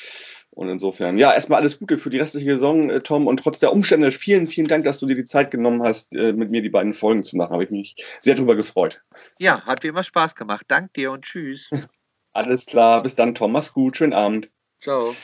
Und 0.51 0.69
insofern, 0.69 1.17
ja, 1.17 1.33
erstmal 1.33 1.61
alles 1.61 1.79
Gute 1.79 1.97
für 1.97 2.11
die 2.11 2.19
restliche 2.19 2.53
Saison, 2.53 2.91
äh, 2.91 3.01
Tom. 3.01 3.27
Und 3.27 3.39
trotz 3.39 3.61
der 3.61 3.73
Umstände, 3.73 4.11
vielen, 4.11 4.47
vielen 4.47 4.67
Dank, 4.67 4.85
dass 4.85 4.99
du 4.99 5.07
dir 5.07 5.15
die 5.15 5.25
Zeit 5.25 5.51
genommen 5.51 5.83
hast, 5.83 6.13
äh, 6.13 6.33
mit 6.33 6.51
mir 6.51 6.63
die 6.63 6.71
beiden 6.71 6.93
Folgen 6.93 7.23
zu 7.23 7.37
machen. 7.37 7.53
Habe 7.53 7.65
ich 7.65 7.71
mich 7.71 7.97
sehr 8.21 8.35
drüber 8.35 8.57
gefreut. 8.57 9.03
Ja, 9.39 9.63
hat 9.65 9.83
wie 9.85 9.89
immer 9.89 10.05
Spaß 10.05 10.35
gemacht. 10.35 10.65
Dank 10.69 10.93
dir 10.95 11.13
und 11.13 11.25
tschüss. 11.25 11.71
Alles 12.33 12.67
klar, 12.67 13.03
bis 13.03 13.15
dann, 13.15 13.35
Tom. 13.35 13.53
Mach's 13.53 13.73
gut, 13.73 13.97
schönen 13.97 14.13
Abend. 14.13 14.51
Ciao. 14.81 15.15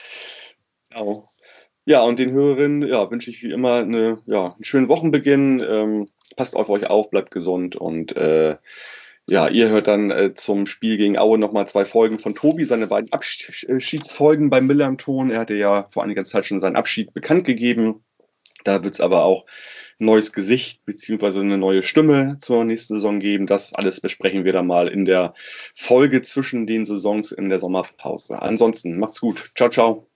Ciao. 0.90 1.28
Ja, 1.86 2.02
und 2.02 2.18
den 2.18 2.32
Hörerinnen 2.32 2.82
ja, 2.86 3.10
wünsche 3.10 3.30
ich 3.30 3.42
wie 3.42 3.50
immer 3.52 3.76
eine, 3.76 4.18
ja, 4.26 4.54
einen 4.54 4.64
schönen 4.64 4.88
Wochenbeginn. 4.88 5.60
Ähm, 5.60 6.06
passt 6.36 6.56
auf 6.56 6.68
euch 6.68 6.88
auf, 6.90 7.10
bleibt 7.10 7.30
gesund 7.30 7.76
und 7.76 8.16
äh, 8.16 8.56
Ja, 9.28 9.48
ihr 9.48 9.68
hört 9.70 9.88
dann 9.88 10.10
äh, 10.12 10.34
zum 10.34 10.66
Spiel 10.66 10.96
gegen 10.98 11.18
Aue 11.18 11.38
nochmal 11.38 11.66
zwei 11.66 11.84
Folgen 11.84 12.18
von 12.20 12.34
Tobi, 12.36 12.64
seine 12.64 12.86
beiden 12.86 13.12
Abschiedsfolgen 13.12 14.50
beim 14.50 14.66
Millanton. 14.68 15.30
Er 15.30 15.40
hatte 15.40 15.54
ja 15.54 15.88
vor 15.90 16.04
einiger 16.04 16.24
Zeit 16.24 16.46
schon 16.46 16.60
seinen 16.60 16.76
Abschied 16.76 17.12
bekannt 17.12 17.44
gegeben. 17.44 18.04
Da 18.64 18.84
wird 18.84 18.94
es 18.94 19.00
aber 19.00 19.24
auch 19.24 19.46
ein 20.00 20.06
neues 20.06 20.32
Gesicht 20.32 20.84
beziehungsweise 20.84 21.40
eine 21.40 21.58
neue 21.58 21.82
Stimme 21.82 22.38
zur 22.40 22.64
nächsten 22.64 22.94
Saison 22.96 23.18
geben. 23.18 23.46
Das 23.46 23.74
alles 23.74 24.00
besprechen 24.00 24.44
wir 24.44 24.52
dann 24.52 24.66
mal 24.68 24.88
in 24.88 25.04
der 25.04 25.34
Folge 25.74 26.22
zwischen 26.22 26.66
den 26.66 26.84
Saisons 26.84 27.32
in 27.32 27.48
der 27.48 27.58
Sommerpause. 27.60 28.40
Ansonsten 28.42 28.98
macht's 28.98 29.20
gut. 29.20 29.50
Ciao, 29.56 29.70
ciao. 29.70 30.15